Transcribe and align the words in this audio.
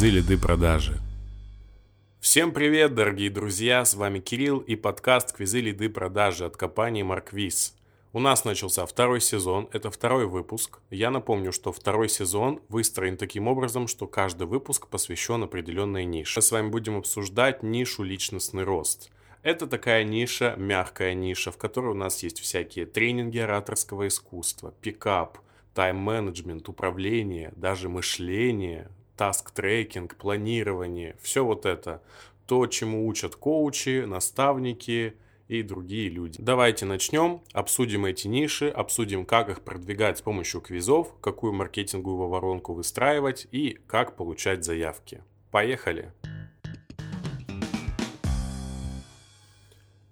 подкаст 0.00 0.12
«Квизы 0.12 0.16
лиды 0.16 0.38
продажи». 0.38 1.00
Всем 2.20 2.52
привет, 2.52 2.94
дорогие 2.94 3.28
друзья, 3.28 3.84
с 3.84 3.94
вами 3.94 4.18
Кирилл 4.18 4.58
и 4.58 4.74
подкаст 4.74 5.32
«Квизы 5.36 5.60
лиды 5.60 5.90
продажи» 5.90 6.46
от 6.46 6.56
компании 6.56 7.02
Марквиз. 7.02 7.76
У 8.14 8.18
нас 8.18 8.46
начался 8.46 8.86
второй 8.86 9.20
сезон, 9.20 9.68
это 9.72 9.90
второй 9.90 10.26
выпуск. 10.26 10.78
Я 10.88 11.10
напомню, 11.10 11.52
что 11.52 11.70
второй 11.70 12.08
сезон 12.08 12.60
выстроен 12.70 13.18
таким 13.18 13.46
образом, 13.46 13.88
что 13.88 14.06
каждый 14.06 14.46
выпуск 14.46 14.88
посвящен 14.88 15.42
определенной 15.42 16.06
нише. 16.06 16.38
Мы 16.38 16.42
с 16.42 16.50
вами 16.50 16.70
будем 16.70 16.96
обсуждать 16.96 17.62
нишу 17.62 18.02
личностный 18.02 18.64
рост. 18.64 19.10
Это 19.42 19.66
такая 19.66 20.04
ниша, 20.04 20.54
мягкая 20.56 21.12
ниша, 21.12 21.52
в 21.52 21.58
которой 21.58 21.88
у 21.92 21.98
нас 21.98 22.22
есть 22.22 22.40
всякие 22.40 22.86
тренинги 22.86 23.38
ораторского 23.38 24.08
искусства, 24.08 24.72
пикап, 24.80 25.38
тайм-менеджмент, 25.74 26.70
управление, 26.70 27.52
даже 27.54 27.90
мышление, 27.90 28.88
task 29.20 29.50
tracking, 29.50 30.16
планирование, 30.16 31.14
все 31.20 31.44
вот 31.44 31.66
это. 31.66 32.02
То, 32.46 32.66
чему 32.66 33.06
учат 33.06 33.36
коучи, 33.36 34.04
наставники 34.06 35.14
и 35.46 35.62
другие 35.62 36.08
люди. 36.08 36.38
Давайте 36.40 36.86
начнем, 36.86 37.42
обсудим 37.52 38.06
эти 38.06 38.28
ниши, 38.28 38.68
обсудим, 38.70 39.26
как 39.26 39.50
их 39.50 39.60
продвигать 39.60 40.18
с 40.18 40.22
помощью 40.22 40.62
квизов, 40.62 41.14
какую 41.20 41.52
маркетинговую 41.52 42.28
воронку 42.28 42.72
выстраивать 42.72 43.46
и 43.52 43.78
как 43.86 44.16
получать 44.16 44.64
заявки. 44.64 45.22
Поехали! 45.50 46.12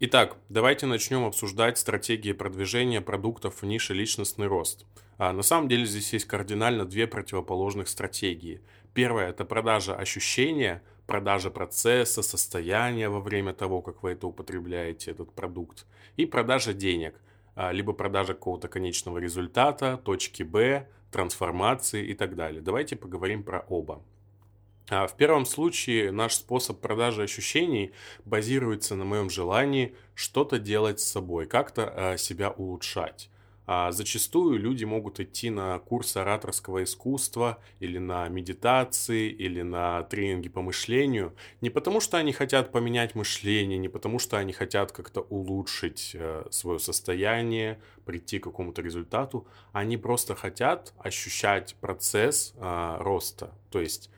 Итак, 0.00 0.36
давайте 0.48 0.86
начнем 0.86 1.24
обсуждать 1.24 1.76
стратегии 1.76 2.32
продвижения 2.32 3.00
продуктов 3.00 3.62
в 3.62 3.66
нише 3.66 3.94
личностный 3.94 4.46
рост. 4.46 4.86
А 5.16 5.32
на 5.32 5.42
самом 5.42 5.68
деле 5.68 5.86
здесь 5.86 6.12
есть 6.12 6.26
кардинально 6.26 6.84
две 6.84 7.06
противоположных 7.06 7.88
стратегии– 7.88 8.60
Первое– 8.98 9.28
это 9.30 9.44
продажа 9.44 9.94
ощущения, 9.94 10.82
продажа 11.06 11.50
процесса, 11.50 12.20
состояния 12.20 13.08
во 13.08 13.20
время 13.20 13.54
того, 13.54 13.80
как 13.80 14.02
вы 14.02 14.10
это 14.10 14.26
употребляете, 14.26 15.12
этот 15.12 15.32
продукт. 15.32 15.86
И 16.16 16.26
продажа 16.26 16.72
денег, 16.72 17.14
а, 17.54 17.70
либо 17.70 17.92
продажа 17.92 18.34
какого-то 18.34 18.66
конечного 18.66 19.18
результата, 19.18 20.00
точки 20.04 20.42
Б, 20.42 20.88
трансформации 21.12 22.06
и 22.08 22.14
так 22.14 22.34
далее. 22.34 22.60
Давайте 22.60 22.96
поговорим 22.96 23.44
про 23.44 23.64
оба. 23.68 24.02
А, 24.90 25.06
в 25.06 25.16
первом 25.16 25.44
случае 25.44 26.12
наш 26.12 26.34
способ 26.34 26.80
продажи 26.80 27.22
ощущений 27.22 27.92
базируется 28.24 28.94
на 28.94 29.04
моем 29.04 29.28
желании 29.28 29.94
что-то 30.14 30.58
делать 30.58 31.00
с 31.00 31.04
собой, 31.04 31.46
как-то 31.46 31.92
а, 31.94 32.16
себя 32.16 32.50
улучшать. 32.50 33.30
А 33.70 33.92
зачастую 33.92 34.58
люди 34.58 34.86
могут 34.86 35.20
идти 35.20 35.50
на 35.50 35.78
курсы 35.78 36.16
ораторского 36.16 36.84
искусства 36.84 37.58
или 37.80 37.98
на 37.98 38.26
медитации, 38.30 39.28
или 39.28 39.60
на 39.60 40.04
тренинги 40.04 40.48
по 40.48 40.62
мышлению 40.62 41.34
не 41.60 41.68
потому, 41.68 42.00
что 42.00 42.16
они 42.16 42.32
хотят 42.32 42.72
поменять 42.72 43.14
мышление, 43.14 43.76
не 43.76 43.90
потому, 43.90 44.18
что 44.18 44.38
они 44.38 44.54
хотят 44.54 44.92
как-то 44.92 45.20
улучшить 45.20 46.12
э, 46.14 46.46
свое 46.50 46.78
состояние, 46.78 47.78
прийти 48.06 48.38
к 48.38 48.44
какому-то 48.44 48.80
результату, 48.80 49.46
они 49.72 49.98
просто 49.98 50.34
хотят 50.34 50.94
ощущать 50.98 51.76
процесс 51.78 52.54
э, 52.56 52.96
роста. 53.00 53.52
То 53.70 53.82
есть 53.82 54.08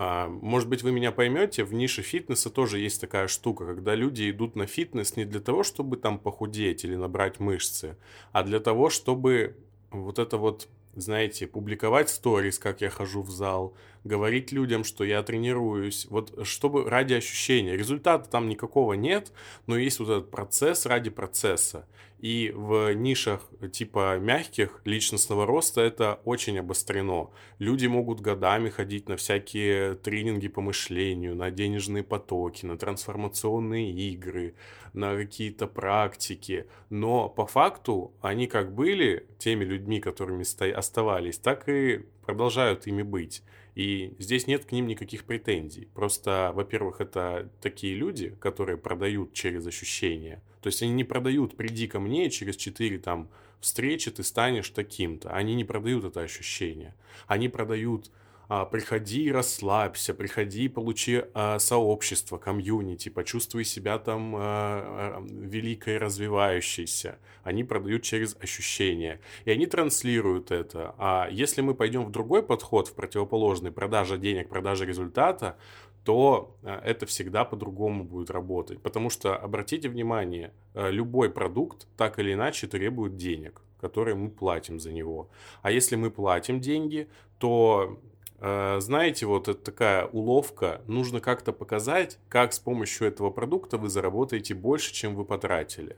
может 0.00 0.68
быть, 0.68 0.82
вы 0.82 0.92
меня 0.92 1.12
поймете, 1.12 1.62
в 1.62 1.74
нише 1.74 2.00
фитнеса 2.00 2.48
тоже 2.48 2.78
есть 2.78 3.00
такая 3.02 3.28
штука, 3.28 3.66
когда 3.66 3.94
люди 3.94 4.30
идут 4.30 4.56
на 4.56 4.66
фитнес 4.66 5.16
не 5.16 5.26
для 5.26 5.40
того, 5.40 5.62
чтобы 5.62 5.98
там 5.98 6.18
похудеть 6.18 6.84
или 6.84 6.94
набрать 6.94 7.38
мышцы, 7.38 7.98
а 8.32 8.42
для 8.42 8.60
того, 8.60 8.88
чтобы 8.88 9.56
вот 9.90 10.18
это 10.18 10.38
вот 10.38 10.68
знаете, 10.94 11.46
публиковать 11.46 12.10
сторис, 12.10 12.58
как 12.58 12.80
я 12.80 12.90
хожу 12.90 13.22
в 13.22 13.30
зал, 13.30 13.74
говорить 14.04 14.52
людям, 14.52 14.84
что 14.84 15.04
я 15.04 15.22
тренируюсь, 15.22 16.06
вот 16.10 16.46
чтобы 16.46 16.88
ради 16.88 17.14
ощущения. 17.14 17.76
Результата 17.76 18.28
там 18.28 18.48
никакого 18.48 18.94
нет, 18.94 19.32
но 19.66 19.76
есть 19.76 20.00
вот 20.00 20.08
этот 20.08 20.30
процесс 20.30 20.86
ради 20.86 21.10
процесса. 21.10 21.86
И 22.20 22.52
в 22.54 22.92
нишах 22.92 23.48
типа 23.72 24.18
мягких 24.18 24.82
личностного 24.84 25.46
роста 25.46 25.80
это 25.80 26.20
очень 26.24 26.58
обострено. 26.58 27.32
Люди 27.58 27.86
могут 27.86 28.20
годами 28.20 28.68
ходить 28.68 29.08
на 29.08 29.16
всякие 29.16 29.94
тренинги 29.94 30.48
по 30.48 30.60
мышлению, 30.60 31.34
на 31.34 31.50
денежные 31.50 32.02
потоки, 32.02 32.66
на 32.66 32.76
трансформационные 32.76 33.90
игры, 33.90 34.54
на 34.92 35.16
какие-то 35.16 35.66
практики. 35.66 36.66
Но 36.90 37.30
по 37.30 37.46
факту 37.46 38.12
они 38.20 38.46
как 38.46 38.74
были 38.74 39.26
теми 39.38 39.64
людьми, 39.64 39.98
которыми 39.98 40.44
оставались, 40.72 41.38
так 41.38 41.70
и 41.70 42.04
продолжают 42.26 42.86
ими 42.86 43.02
быть. 43.02 43.42
И 43.74 44.14
здесь 44.18 44.46
нет 44.46 44.66
к 44.66 44.72
ним 44.72 44.88
никаких 44.88 45.24
претензий. 45.24 45.88
Просто, 45.94 46.52
во-первых, 46.54 47.00
это 47.00 47.50
такие 47.62 47.94
люди, 47.94 48.36
которые 48.40 48.76
продают 48.76 49.32
через 49.32 49.66
ощущения. 49.66 50.42
То 50.60 50.68
есть 50.68 50.82
они 50.82 50.92
не 50.92 51.04
продают 51.04 51.56
«приди 51.56 51.86
ко 51.86 52.00
мне, 52.00 52.30
через 52.30 52.56
четыре 52.56 52.98
там 52.98 53.28
встречи 53.60 54.10
ты 54.10 54.22
станешь 54.22 54.70
таким-то». 54.70 55.30
Они 55.30 55.54
не 55.54 55.64
продают 55.64 56.04
это 56.04 56.20
ощущение. 56.20 56.94
Они 57.26 57.48
продают 57.48 58.10
а, 58.52 58.64
приходи, 58.64 59.30
расслабься, 59.30 60.12
приходи, 60.12 60.66
получи 60.66 61.22
а, 61.34 61.60
сообщество, 61.60 62.36
комьюнити, 62.36 63.08
почувствуй 63.08 63.64
себя 63.64 63.96
там 64.00 64.34
а, 64.36 65.24
великой, 65.30 65.98
развивающейся. 65.98 67.20
Они 67.44 67.62
продают 67.62 68.02
через 68.02 68.36
ощущения. 68.40 69.20
И 69.44 69.52
они 69.52 69.66
транслируют 69.66 70.50
это. 70.50 70.96
А 70.98 71.28
если 71.30 71.60
мы 71.60 71.76
пойдем 71.76 72.04
в 72.04 72.10
другой 72.10 72.42
подход, 72.42 72.88
в 72.88 72.94
противоположный, 72.94 73.70
продажа 73.70 74.18
денег, 74.18 74.48
продажа 74.48 74.84
результата, 74.84 75.56
то 76.04 76.56
это 76.62 77.06
всегда 77.06 77.44
по-другому 77.44 78.04
будет 78.04 78.30
работать. 78.30 78.80
Потому 78.80 79.10
что, 79.10 79.36
обратите 79.36 79.88
внимание, 79.88 80.52
любой 80.74 81.30
продукт 81.30 81.86
так 81.96 82.18
или 82.18 82.32
иначе 82.32 82.66
требует 82.66 83.16
денег 83.16 83.62
которые 83.80 84.14
мы 84.14 84.28
платим 84.28 84.78
за 84.78 84.92
него. 84.92 85.30
А 85.62 85.70
если 85.70 85.96
мы 85.96 86.10
платим 86.10 86.60
деньги, 86.60 87.08
то 87.38 87.98
Э, 88.40 88.78
знаете, 88.80 89.26
вот 89.26 89.48
это 89.48 89.60
такая 89.60 90.06
уловка, 90.06 90.80
нужно 90.86 91.20
как-то 91.20 91.52
показать, 91.52 92.18
как 92.28 92.52
с 92.54 92.58
помощью 92.58 93.06
этого 93.06 93.30
продукта 93.30 93.76
вы 93.76 93.90
заработаете 93.90 94.54
больше, 94.54 94.92
чем 94.94 95.14
вы 95.14 95.24
потратили. 95.24 95.96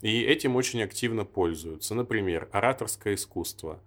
И 0.00 0.22
этим 0.22 0.56
очень 0.56 0.82
активно 0.82 1.24
пользуются. 1.24 1.94
Например, 1.94 2.48
ораторское 2.52 3.14
искусство. 3.14 3.80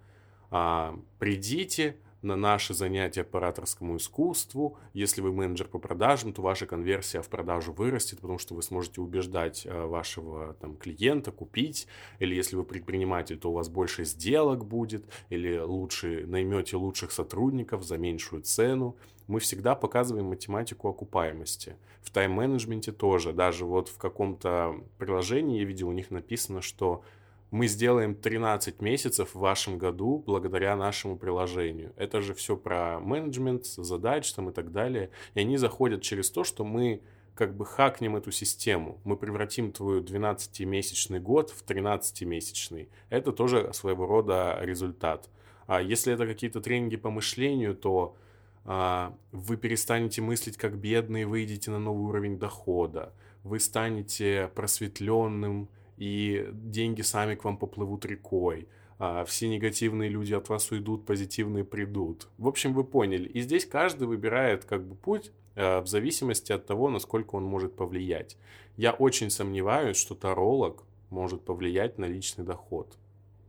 А, 0.50 0.98
придите, 1.18 1.96
на 2.22 2.36
наши 2.36 2.74
занятия 2.74 3.24
по 3.24 3.38
ораторскому 3.38 3.96
искусству. 3.96 4.76
Если 4.92 5.20
вы 5.20 5.32
менеджер 5.32 5.68
по 5.68 5.78
продажам, 5.78 6.32
то 6.32 6.42
ваша 6.42 6.66
конверсия 6.66 7.22
в 7.22 7.28
продажу 7.28 7.72
вырастет, 7.72 8.20
потому 8.20 8.38
что 8.38 8.54
вы 8.54 8.62
сможете 8.62 9.00
убеждать 9.00 9.64
э, 9.64 9.84
вашего 9.84 10.54
там, 10.54 10.76
клиента 10.76 11.30
купить. 11.30 11.86
Или 12.18 12.34
если 12.34 12.56
вы 12.56 12.64
предприниматель, 12.64 13.38
то 13.38 13.50
у 13.50 13.54
вас 13.54 13.68
больше 13.68 14.04
сделок 14.04 14.64
будет. 14.66 15.04
Или 15.30 15.58
лучше 15.58 16.26
наймете 16.26 16.76
лучших 16.76 17.12
сотрудников 17.12 17.84
за 17.84 17.98
меньшую 17.98 18.42
цену. 18.42 18.96
Мы 19.28 19.40
всегда 19.40 19.74
показываем 19.74 20.26
математику 20.26 20.88
окупаемости. 20.88 21.76
В 22.00 22.10
тайм-менеджменте 22.10 22.92
тоже. 22.92 23.32
Даже 23.32 23.64
вот 23.64 23.88
в 23.88 23.98
каком-то 23.98 24.74
приложении 24.96 25.60
я 25.60 25.64
видел, 25.64 25.88
у 25.88 25.92
них 25.92 26.10
написано, 26.10 26.62
что 26.62 27.02
мы 27.50 27.66
сделаем 27.66 28.14
13 28.14 28.80
месяцев 28.82 29.34
в 29.34 29.38
вашем 29.38 29.78
году 29.78 30.22
благодаря 30.26 30.76
нашему 30.76 31.16
приложению. 31.16 31.92
Это 31.96 32.20
же 32.20 32.34
все 32.34 32.56
про 32.56 33.00
менеджмент, 33.00 33.66
задач 33.66 34.30
там 34.32 34.50
и 34.50 34.52
так 34.52 34.70
далее. 34.72 35.10
И 35.34 35.40
они 35.40 35.56
заходят 35.56 36.02
через 36.02 36.30
то, 36.30 36.44
что 36.44 36.64
мы 36.64 37.00
как 37.34 37.56
бы 37.56 37.64
хакнем 37.64 38.16
эту 38.16 38.32
систему. 38.32 39.00
Мы 39.04 39.16
превратим 39.16 39.72
твой 39.72 40.02
12-месячный 40.02 41.20
год 41.20 41.50
в 41.50 41.64
13-месячный. 41.64 42.88
Это 43.10 43.32
тоже 43.32 43.72
своего 43.72 44.06
рода 44.06 44.58
результат. 44.60 45.30
А 45.66 45.80
если 45.80 46.12
это 46.12 46.26
какие-то 46.26 46.60
тренинги 46.60 46.96
по 46.96 47.10
мышлению, 47.10 47.74
то 47.74 48.16
а, 48.64 49.14
вы 49.32 49.56
перестанете 49.56 50.20
мыслить 50.20 50.56
как 50.56 50.76
бедные, 50.76 51.26
выйдете 51.26 51.70
на 51.70 51.78
новый 51.78 52.08
уровень 52.08 52.38
дохода. 52.38 53.14
Вы 53.44 53.60
станете 53.60 54.50
просветленным, 54.54 55.68
и 55.98 56.48
деньги 56.52 57.02
сами 57.02 57.34
к 57.34 57.44
вам 57.44 57.58
поплывут 57.58 58.06
рекой. 58.06 58.68
А 59.00 59.24
все 59.24 59.48
негативные 59.48 60.08
люди 60.08 60.32
от 60.32 60.48
вас 60.48 60.70
уйдут, 60.70 61.06
позитивные 61.06 61.64
придут. 61.64 62.28
В 62.36 62.48
общем, 62.48 62.72
вы 62.72 62.84
поняли. 62.84 63.28
И 63.28 63.40
здесь 63.40 63.64
каждый 63.64 64.08
выбирает 64.08 64.64
как 64.64 64.86
бы 64.86 64.96
путь 64.96 65.30
э, 65.54 65.80
в 65.80 65.86
зависимости 65.86 66.52
от 66.52 66.66
того, 66.66 66.90
насколько 66.90 67.36
он 67.36 67.44
может 67.44 67.76
повлиять. 67.76 68.36
Я 68.76 68.92
очень 68.92 69.30
сомневаюсь, 69.30 69.96
что 69.96 70.14
таролог 70.14 70.84
может 71.10 71.44
повлиять 71.44 71.98
на 71.98 72.06
личный 72.06 72.44
доход. 72.44 72.96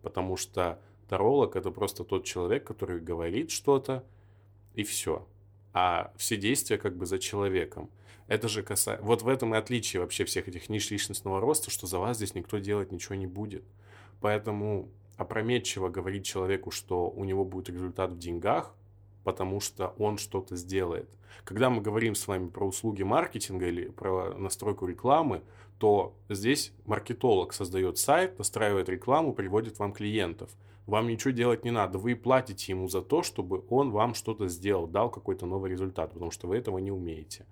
Потому 0.01 0.37
что 0.37 0.79
таролог 1.07 1.55
это 1.55 1.71
просто 1.71 2.03
тот 2.03 2.25
человек, 2.25 2.63
который 2.63 2.99
говорит 2.99 3.49
что-то, 3.49 4.03
и 4.75 4.83
все. 4.83 5.27
А 5.73 6.13
все 6.15 6.37
действия 6.37 6.77
как 6.77 6.95
бы 6.95 7.05
за 7.05 7.19
человеком. 7.19 7.89
Это 8.29 8.47
же 8.47 8.61
касается... 8.61 9.03
Вот 9.03 9.23
в 9.23 9.27
этом 9.27 9.55
и 9.55 9.57
отличие 9.57 10.01
вообще 10.01 10.23
всех 10.23 10.47
этих 10.47 10.69
ниш 10.69 10.91
личностного 10.91 11.41
роста, 11.41 11.71
что 11.71 11.87
за 11.87 11.97
вас 11.97 12.17
здесь 12.17 12.35
никто 12.35 12.59
делать 12.59 12.91
ничего 12.91 13.15
не 13.15 13.25
будет. 13.25 13.63
Поэтому 14.21 14.87
опрометчиво 15.17 15.89
говорить 15.89 16.27
человеку, 16.27 16.69
что 16.69 17.09
у 17.09 17.23
него 17.23 17.43
будет 17.43 17.69
результат 17.69 18.11
в 18.11 18.19
деньгах, 18.19 18.75
потому 19.23 19.59
что 19.59 19.95
он 19.97 20.19
что-то 20.19 20.55
сделает. 20.55 21.09
Когда 21.43 21.71
мы 21.71 21.81
говорим 21.81 22.13
с 22.13 22.27
вами 22.27 22.49
про 22.49 22.67
услуги 22.67 23.01
маркетинга 23.01 23.65
или 23.65 23.87
про 23.87 24.35
настройку 24.37 24.85
рекламы, 24.85 25.41
то 25.79 26.15
здесь 26.29 26.71
маркетолог 26.85 27.51
создает 27.51 27.97
сайт, 27.97 28.37
настраивает 28.37 28.89
рекламу, 28.89 29.33
приводит 29.33 29.79
вам 29.79 29.91
клиентов. 29.91 30.51
Вам 30.85 31.07
ничего 31.07 31.31
делать 31.31 31.63
не 31.63 31.71
надо, 31.71 31.97
вы 31.97 32.15
платите 32.15 32.71
ему 32.73 32.87
за 32.89 33.01
то, 33.01 33.23
чтобы 33.23 33.63
он 33.69 33.89
вам 33.89 34.13
что-то 34.13 34.47
сделал, 34.47 34.85
дал 34.85 35.09
какой-то 35.09 35.47
новый 35.47 35.71
результат, 35.71 36.13
потому 36.13 36.31
что 36.31 36.47
вы 36.47 36.57
этого 36.57 36.77
не 36.77 36.91
умеете. 36.91 37.45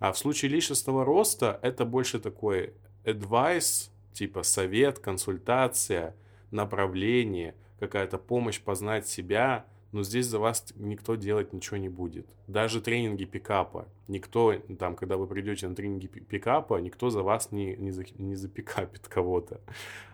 А 0.00 0.12
в 0.12 0.18
случае 0.18 0.50
личностного 0.50 1.04
роста 1.04 1.60
это 1.62 1.84
больше 1.84 2.18
такой 2.18 2.72
advice, 3.04 3.90
типа 4.14 4.42
совет, 4.42 4.98
консультация, 4.98 6.16
направление, 6.50 7.54
какая-то 7.78 8.18
помощь 8.18 8.60
познать 8.60 9.06
себя, 9.06 9.66
но 9.92 10.02
здесь 10.02 10.26
за 10.26 10.38
вас 10.38 10.64
никто 10.76 11.16
делать 11.16 11.52
ничего 11.52 11.76
не 11.76 11.88
будет. 11.88 12.26
Даже 12.46 12.80
тренинги 12.80 13.24
пикапа. 13.24 13.88
Никто, 14.08 14.54
там, 14.78 14.94
когда 14.94 15.16
вы 15.16 15.26
придете 15.26 15.66
на 15.68 15.74
тренинги 15.74 16.06
пикапа, 16.06 16.76
никто 16.76 17.10
за 17.10 17.22
вас 17.22 17.50
не, 17.50 17.76
не, 17.76 17.90
за, 17.90 18.04
не 18.18 18.36
запикапит 18.36 19.08
кого-то. 19.08 19.60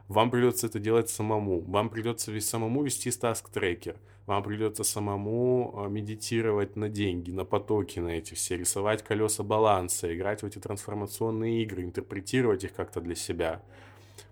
Вам 0.08 0.30
придется 0.30 0.66
это 0.66 0.78
делать 0.78 1.08
самому. 1.10 1.60
Вам 1.60 1.90
придется 1.90 2.32
весь 2.32 2.48
самому 2.48 2.84
вести 2.84 3.10
task 3.10 3.39
tracker. 3.39 3.96
Вам 4.26 4.42
придется 4.42 4.82
самому 4.82 5.74
а, 5.76 5.88
медитировать 5.88 6.74
на 6.74 6.88
деньги, 6.88 7.30
на 7.30 7.44
потоки 7.44 8.00
на 8.00 8.08
эти 8.08 8.34
все, 8.34 8.56
рисовать 8.56 9.02
колеса 9.04 9.44
баланса, 9.44 10.12
играть 10.14 10.42
в 10.42 10.46
эти 10.46 10.58
трансформационные 10.58 11.62
игры, 11.62 11.84
интерпретировать 11.84 12.64
их 12.64 12.72
как-то 12.72 13.00
для 13.00 13.14
себя. 13.14 13.62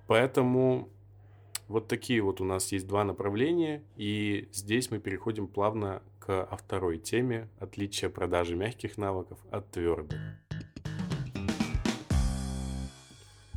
Поэтому 0.06 0.88
вот 1.68 1.88
такие 1.88 2.20
вот 2.20 2.40
у 2.40 2.44
нас 2.44 2.72
есть 2.72 2.86
два 2.86 3.04
направления, 3.04 3.82
и 3.96 4.48
здесь 4.52 4.90
мы 4.90 4.98
переходим 4.98 5.46
плавно 5.46 6.02
к 6.18 6.48
второй 6.56 6.98
теме 6.98 7.48
отличия 7.58 8.08
продажи 8.08 8.56
мягких 8.56 8.98
навыков 8.98 9.38
от 9.50 9.70
твердых. 9.70 10.18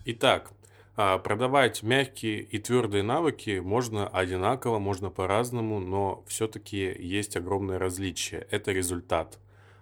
Итак, 0.05 0.51
а, 0.95 1.17
продавать 1.19 1.83
мягкие 1.83 2.41
и 2.41 2.57
твердые 2.59 3.03
навыки 3.03 3.59
можно 3.59 4.07
одинаково, 4.07 4.79
можно 4.79 5.09
по-разному, 5.09 5.79
но 5.79 6.23
все-таки 6.27 6.77
есть 6.77 7.35
огромное 7.35 7.77
различие. 7.77 8.47
Это 8.49 8.71
результат. 8.71 9.37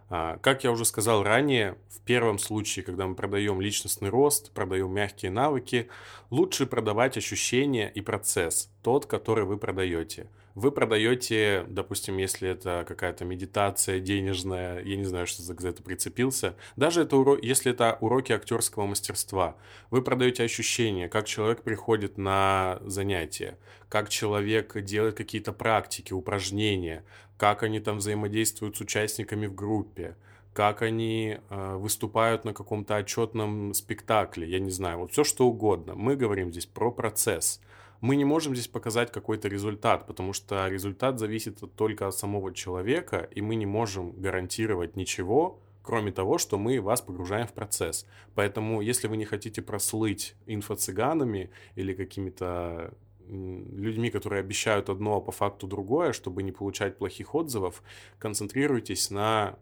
А, 0.10 0.38
как 0.38 0.63
я 0.63 0.72
уже 0.72 0.86
сказал 0.86 1.24
ранее, 1.24 1.78
в 1.90 2.00
первом 2.02 2.38
случае, 2.38 2.86
когда 2.86 3.07
мы 3.07 3.16
продаем 3.16 3.60
личностный 3.60 4.10
рост, 4.10 4.52
продаем 4.52 4.92
мягкие 4.94 5.31
навыки, 5.31 5.90
лучше 6.30 6.66
продавать 6.66 7.18
ощущения 7.18 7.90
и 7.90 8.02
процесс, 8.02 8.69
тот, 8.84 9.06
который 9.06 9.46
вы 9.46 9.57
продаете– 9.57 10.28
вы 10.56 10.72
продаете, 10.72 11.66
допустим, 11.68 12.18
если 12.18 12.50
это 12.50 12.86
какая-то 12.88 13.25
медитация 13.25 14.00
денежная, 14.00 14.81
я 14.81 14.96
не 14.96 15.04
знаю, 15.04 15.28
что 15.28 15.44
за 15.44 15.54
это 15.68 15.84
прицепился, 15.84 16.56
даже 16.78 17.02
это 17.02 17.18
уро... 17.18 17.38
если 17.42 17.74
это 17.74 17.98
уроки 18.00 18.31
актерского 18.31 18.86
мастерства, 18.86 19.57
вы 19.92 20.02
продаете 20.02 20.44
ощущения, 20.44 21.10
как 21.10 21.28
человек 21.28 21.62
приходит 21.62 22.18
на 22.18 22.80
занятия, 22.86 23.60
как 23.90 24.07
человек 24.07 24.81
делает 24.81 25.16
какие-то 25.16 25.52
практики, 25.52 26.13
упражнения, 26.13 27.04
как 27.38 27.63
они 27.63 27.81
там 27.81 27.98
взаимодействуют 27.98 28.78
с 28.78 28.81
участниками 28.81 29.48
в 29.48 29.56
группе, 29.56 30.16
как 30.54 30.81
они 30.81 31.38
э, 31.50 31.75
выступают 31.75 32.46
на 32.46 32.54
каком-то 32.54 32.96
отчетном 32.96 33.74
спектакле, 33.74 34.48
я 34.50 34.60
не 34.60 34.72
знаю, 34.72 35.00
вот 35.00 35.12
все 35.12 35.25
что 35.25 35.48
угодно. 35.48 35.96
Мы 35.96 36.16
говорим 36.16 36.50
здесь 36.50 36.66
про 36.66 36.92
процесс 36.92 37.60
мы 38.01 38.15
не 38.15 38.25
можем 38.25 38.53
здесь 38.56 38.68
показать 38.68 39.12
какой-то 39.12 39.47
результат, 39.47 40.07
потому 40.07 40.33
что 40.33 40.68
результат 40.68 41.19
зависит 41.19 41.59
только 41.75 42.07
от 42.07 42.15
самого 42.15 42.53
человека, 42.53 43.30
и 43.36 43.42
мы 43.42 43.56
не 43.56 43.65
можем 43.65 44.12
гарантировать 44.13 44.95
ничего, 44.95 45.59
кроме 45.81 46.12
того, 46.12 46.38
что 46.38 46.57
мы 46.57 46.81
вас 46.81 47.01
погружаем 47.01 47.47
в 47.47 47.53
процесс. 47.53 48.06
Поэтому, 48.33 48.81
если 48.81 49.07
вы 49.07 49.18
не 49.18 49.25
хотите 49.25 49.62
прослыть 49.62 50.36
инфо-цыганами 50.47 51.51
или 51.75 51.94
какими-то 51.94 52.94
людьми, 53.27 54.09
которые 54.12 54.39
обещают 54.39 54.89
одно, 54.89 55.18
а 55.18 55.21
по 55.21 55.31
факту 55.31 55.68
другое, 55.68 56.13
чтобы 56.13 56.44
не 56.44 56.51
получать 56.51 56.97
плохих 56.97 57.33
отзывов, 57.33 57.81
концентрируйтесь 58.19 59.09
на 59.09 59.57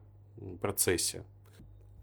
процессе. 0.61 1.23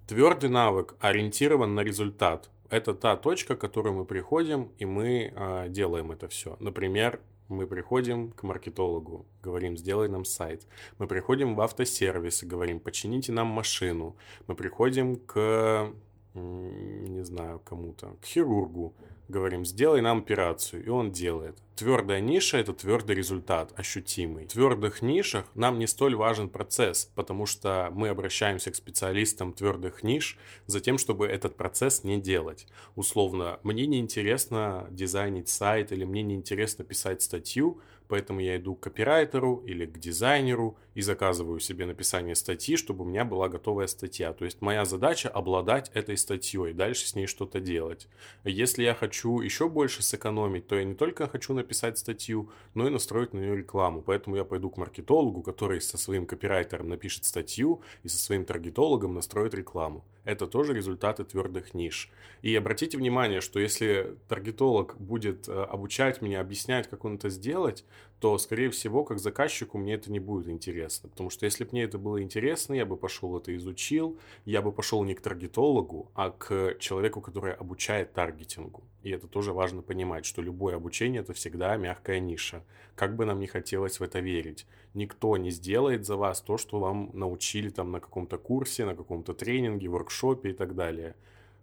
Твердый 0.06 0.50
навык 0.50 0.96
ориентирован 1.00 1.74
на 1.74 1.80
результат 1.80 2.50
это 2.70 2.94
та 2.94 3.16
точка, 3.16 3.56
к 3.56 3.60
которой 3.60 3.92
мы 3.92 4.04
приходим, 4.04 4.70
и 4.78 4.86
мы 4.86 5.32
э, 5.34 5.68
делаем 5.68 6.12
это 6.12 6.28
все. 6.28 6.56
Например, 6.60 7.20
мы 7.48 7.66
приходим 7.66 8.30
к 8.30 8.44
маркетологу, 8.44 9.26
говорим, 9.42 9.76
сделай 9.76 10.08
нам 10.08 10.24
сайт. 10.24 10.66
Мы 10.98 11.08
приходим 11.08 11.56
в 11.56 11.60
автосервис 11.60 12.42
и 12.42 12.46
говорим, 12.46 12.78
почините 12.78 13.32
нам 13.32 13.48
машину. 13.48 14.16
Мы 14.46 14.54
приходим 14.54 15.16
к, 15.16 15.92
не 16.34 17.24
знаю, 17.24 17.60
кому-то, 17.64 18.16
к 18.22 18.24
хирургу, 18.24 18.94
говорим, 19.30 19.64
сделай 19.64 20.00
нам 20.00 20.18
операцию, 20.18 20.84
и 20.84 20.88
он 20.88 21.12
делает. 21.12 21.56
Твердая 21.76 22.20
ниша– 22.20 22.58
это 22.58 22.74
твердый 22.74 23.16
результат, 23.16 23.72
ощутимый. 23.74 24.44
В 24.44 24.48
твердых 24.48 25.00
нишах 25.00 25.46
нам 25.54 25.78
не 25.78 25.86
столь 25.86 26.14
важен 26.14 26.50
процесс, 26.50 27.10
потому 27.14 27.46
что 27.46 27.88
мы 27.94 28.10
обращаемся 28.10 28.70
к 28.70 28.76
специалистам 28.76 29.54
твердых 29.54 30.02
ниш 30.02 30.36
за 30.66 30.80
тем, 30.80 30.98
чтобы 30.98 31.26
этот 31.26 31.56
процесс 31.56 32.04
не 32.04 32.20
делать. 32.20 32.66
Условно, 32.96 33.60
мне 33.62 33.86
не 33.86 33.98
интересно 33.98 34.88
дизайнить 34.90 35.48
сайт 35.48 35.90
или 35.90 36.04
мне 36.04 36.22
не 36.22 36.34
интересно 36.34 36.84
писать 36.84 37.22
статью, 37.22 37.80
Поэтому 38.10 38.40
я 38.40 38.56
иду 38.56 38.74
к 38.74 38.80
копирайтеру 38.80 39.62
или 39.64 39.86
к 39.86 39.96
дизайнеру 39.96 40.76
и 40.94 41.00
заказываю 41.00 41.60
себе 41.60 41.86
написание 41.86 42.34
статьи, 42.34 42.76
чтобы 42.76 43.04
у 43.04 43.06
меня 43.06 43.24
была 43.24 43.48
готовая 43.48 43.86
статья. 43.86 44.32
То 44.32 44.44
есть 44.44 44.60
моя 44.60 44.84
задача 44.84 45.28
обладать 45.28 45.90
этой 45.94 46.16
статьей, 46.16 46.72
дальше 46.72 47.06
с 47.06 47.14
ней 47.14 47.26
что-то 47.26 47.60
делать. 47.60 48.08
Если 48.42 48.82
я 48.82 48.94
хочу 48.94 49.40
еще 49.40 49.68
больше 49.68 50.02
сэкономить, 50.02 50.66
то 50.66 50.74
я 50.74 50.82
не 50.82 50.94
только 50.94 51.28
хочу 51.28 51.54
написать 51.54 51.98
статью, 51.98 52.50
но 52.74 52.88
и 52.88 52.90
настроить 52.90 53.32
на 53.32 53.38
нее 53.38 53.56
рекламу. 53.56 54.02
Поэтому 54.02 54.34
я 54.34 54.44
пойду 54.44 54.70
к 54.70 54.76
маркетологу, 54.76 55.42
который 55.42 55.80
со 55.80 55.96
своим 55.96 56.26
копирайтером 56.26 56.88
напишет 56.88 57.24
статью 57.24 57.80
и 58.02 58.08
со 58.08 58.18
своим 58.18 58.44
таргетологом 58.44 59.14
настроит 59.14 59.54
рекламу. 59.54 60.04
Это 60.24 60.46
тоже 60.46 60.74
результаты 60.74 61.24
твердых 61.24 61.74
ниш. 61.74 62.10
И 62.42 62.54
обратите 62.54 62.98
внимание, 62.98 63.40
что 63.40 63.58
если 63.58 64.16
таргетолог 64.28 64.96
будет 64.98 65.48
э, 65.48 65.52
обучать 65.52 66.20
меня, 66.20 66.40
объяснять, 66.40 66.88
как 66.88 67.04
он 67.04 67.14
это 67.14 67.30
сделать, 67.30 67.84
то, 68.20 68.36
скорее 68.36 68.68
всего, 68.68 69.02
как 69.02 69.18
заказчику 69.18 69.78
мне 69.78 69.94
это 69.94 70.12
не 70.12 70.20
будет 70.20 70.48
интересно. 70.48 71.08
Потому 71.08 71.30
что 71.30 71.46
если 71.46 71.64
бы 71.64 71.70
мне 71.72 71.84
это 71.84 71.98
было 71.98 72.22
интересно, 72.22 72.74
я 72.74 72.84
бы 72.84 72.98
пошел 72.98 73.36
это 73.38 73.56
изучил, 73.56 74.18
я 74.44 74.60
бы 74.60 74.72
пошел 74.72 75.02
не 75.04 75.14
к 75.14 75.22
таргетологу, 75.22 76.10
а 76.14 76.30
к 76.30 76.76
человеку, 76.78 77.22
который 77.22 77.54
обучает 77.54 78.12
таргетингу. 78.12 78.84
И 79.02 79.10
это 79.10 79.26
тоже 79.26 79.54
важно 79.54 79.80
понимать, 79.80 80.26
что 80.26 80.42
любое 80.42 80.76
обучение– 80.76 81.20
это 81.22 81.32
всегда 81.32 81.76
мягкая 81.78 82.20
ниша. 82.20 82.62
Как 82.94 83.16
бы 83.16 83.24
нам 83.24 83.40
не 83.40 83.46
хотелось 83.46 83.98
в 84.00 84.02
это 84.02 84.20
верить. 84.20 84.66
Никто 84.92 85.38
не 85.38 85.50
сделает 85.50 86.04
за 86.04 86.16
вас 86.16 86.42
то, 86.42 86.58
что 86.58 86.78
вам 86.78 87.10
научили 87.14 87.70
там 87.70 87.90
на 87.90 88.00
каком-то 88.00 88.36
курсе, 88.36 88.84
на 88.84 88.94
каком-то 88.94 89.32
тренинге, 89.32 89.88
воркшопе 89.88 90.50
и 90.50 90.52
так 90.52 90.74
далее. 90.74 91.14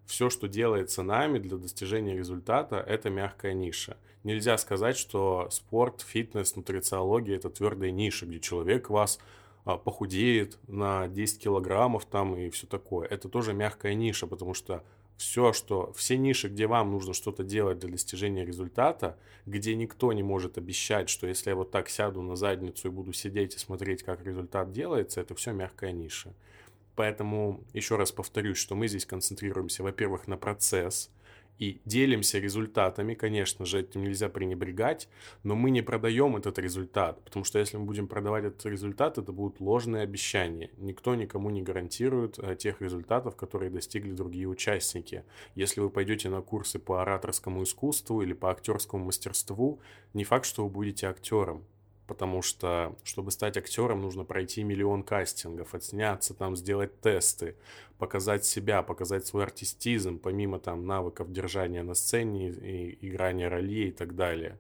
Все, 0.08 0.29
что 0.29 0.48
делается 0.48 1.03
нами 1.03 1.38
для 1.38 1.58
достижения 1.58 2.17
результата, 2.17 2.77
это 2.77 3.10
мягкая 3.10 3.53
ниша. 3.53 3.98
Нельзя 4.27 4.57
сказать, 4.57 4.98
что 4.98 5.48
спорт, 5.51 6.01
фитнес, 6.01 6.57
нутрициология– 6.57 7.36
это 7.38 7.50
твердая 7.50 7.91
ниша, 7.91 8.25
где 8.25 8.41
человек 8.41 8.89
вас 8.89 9.19
а, 9.63 9.77
похудеет 9.77 10.60
на 10.67 11.07
10 11.07 11.39
килограммов 11.39 12.03
там 12.03 12.36
и 12.36 12.50
все 12.50 12.67
такое. 12.67 13.07
Это 13.07 13.29
тоже 13.29 13.53
мягкая 13.53 13.93
ниша, 13.93 14.27
потому 14.27 14.53
что 14.53 14.84
все, 15.15 15.53
что, 15.53 15.93
все 15.93 16.17
ниши, 16.17 16.50
где 16.50 16.67
вам 16.67 16.91
нужно 16.91 17.13
что-то 17.13 17.46
делать 17.46 17.79
для 17.79 17.89
достижения 17.89 18.43
результата, 18.43 19.17
где 19.46 19.75
никто 19.75 20.12
не 20.12 20.24
может 20.24 20.57
обещать, 20.57 21.07
что 21.07 21.25
если 21.25 21.51
я 21.51 21.55
вот 21.55 21.72
так 21.72 21.88
сяду 21.88 22.22
на 22.22 22.36
задницу 22.36 22.89
и 22.89 22.91
буду 22.91 23.13
сидеть 23.13 23.55
и 23.55 23.60
смотреть, 23.60 24.03
как 24.03 24.25
результат 24.25 24.74
делается, 24.74 25.22
это 25.22 25.36
все 25.36 25.53
мягкая 25.53 25.93
ниша. 25.93 26.34
Поэтому 26.98 27.63
еще 27.72 27.96
раз 27.96 28.12
повторюсь, 28.12 28.57
что 28.57 28.75
мы 28.75 28.89
здесь 28.89 29.05
концентрируемся, 29.05 29.84
во-первых, 29.84 30.27
на 30.27 30.36
процесс, 30.36 31.12
и 31.59 31.81
делимся 31.85 32.39
результатами, 32.39 33.13
конечно 33.13 33.65
же, 33.65 33.79
этим 33.79 34.03
нельзя 34.03 34.29
пренебрегать, 34.29 35.09
но 35.43 35.55
мы 35.55 35.71
не 35.71 35.81
продаем 35.81 36.35
этот 36.37 36.59
результат, 36.59 37.23
потому 37.23 37.45
что 37.45 37.59
если 37.59 37.77
мы 37.77 37.85
будем 37.85 38.07
продавать 38.07 38.45
этот 38.45 38.65
результат, 38.65 39.17
это 39.17 39.31
будут 39.31 39.59
ложные 39.59 40.03
обещания. 40.03 40.71
Никто 40.77 41.15
никому 41.15 41.49
не 41.49 41.61
гарантирует 41.61 42.37
э, 42.39 42.55
тех 42.55 42.81
результатов, 42.81 43.35
которые 43.35 43.71
достигли 43.71 44.11
другие 44.11 44.47
участники. 44.47 45.23
Если 45.55 45.81
вы 45.81 45.89
пойдете 45.89 46.29
на 46.29 46.41
курсы 46.41 46.79
по 46.79 47.01
ораторскому 47.01 47.63
искусству 47.63 48.21
или 48.21 48.33
по 48.33 48.51
актерскому 48.51 49.05
мастерству, 49.05 49.79
не 50.13 50.23
факт, 50.23 50.45
что 50.45 50.63
вы 50.63 50.69
будете 50.69 51.07
актером 51.07 51.65
потому 52.07 52.41
что, 52.41 52.95
чтобы 53.03 53.31
стать 53.31 53.57
актером, 53.57 54.01
нужно 54.01 54.23
пройти 54.23 54.63
миллион 54.63 55.03
кастингов, 55.03 55.75
отсняться 55.75 56.33
там, 56.33 56.55
сделать 56.55 56.99
тесты, 57.01 57.55
показать 57.99 58.45
себя, 58.45 58.81
показать 58.81 59.27
свой 59.27 59.43
артистизм, 59.43 60.17
помимо 60.17 60.59
там 60.59 60.85
навыков 60.87 61.31
держания 61.31 61.83
на 61.83 61.93
сцене 61.93 62.49
и 62.49 62.97
играния 63.07 63.49
ролей 63.49 63.89
и 63.89 63.91
так 63.91 64.15
далее. 64.15 64.57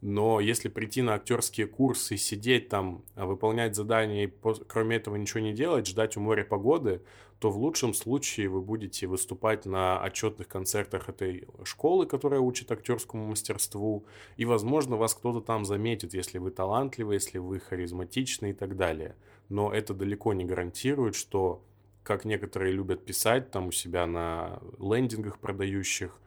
Но 0.00 0.40
если 0.40 0.68
прийти 0.68 1.02
на 1.02 1.14
актерские 1.14 1.66
курсы, 1.66 2.16
сидеть 2.16 2.68
там, 2.68 3.04
а 3.16 3.26
выполнять 3.26 3.74
задания 3.74 4.26
и 4.26 4.32
кроме 4.66 4.96
этого 4.96 5.16
ничего 5.16 5.40
не 5.40 5.52
делать, 5.52 5.86
ждать 5.86 6.16
у 6.16 6.20
моря 6.20 6.44
погоды, 6.44 7.02
то 7.38 7.50
в 7.50 7.56
лучшем 7.56 7.94
случае 7.94 8.48
вы 8.48 8.60
будете 8.60 9.06
выступать 9.06 9.64
на 9.64 10.02
отчетных 10.02 10.46
концертах 10.46 11.08
этой 11.08 11.48
школы, 11.64 12.06
которая 12.06 12.40
учит 12.40 12.70
актерскому 12.70 13.26
мастерству, 13.26 14.04
и, 14.36 14.44
возможно, 14.44 14.96
вас 14.96 15.14
кто-то 15.14 15.40
там 15.40 15.64
заметит, 15.64 16.12
если 16.12 16.38
вы 16.38 16.50
талантливы, 16.50 17.14
если 17.14 17.38
вы 17.38 17.60
харизматичны 17.60 18.50
и 18.50 18.52
так 18.52 18.76
далее. 18.76 19.16
Но 19.48 19.72
это 19.72 19.94
далеко 19.94 20.34
не 20.34 20.44
гарантирует, 20.44 21.14
что, 21.14 21.62
как 22.02 22.26
некоторые 22.26 22.72
любят 22.72 23.04
писать 23.04 23.50
там 23.50 23.68
у 23.68 23.72
себя 23.72 24.06
на 24.06 24.60
лендингах 24.78 25.38
продающих, 25.38 26.20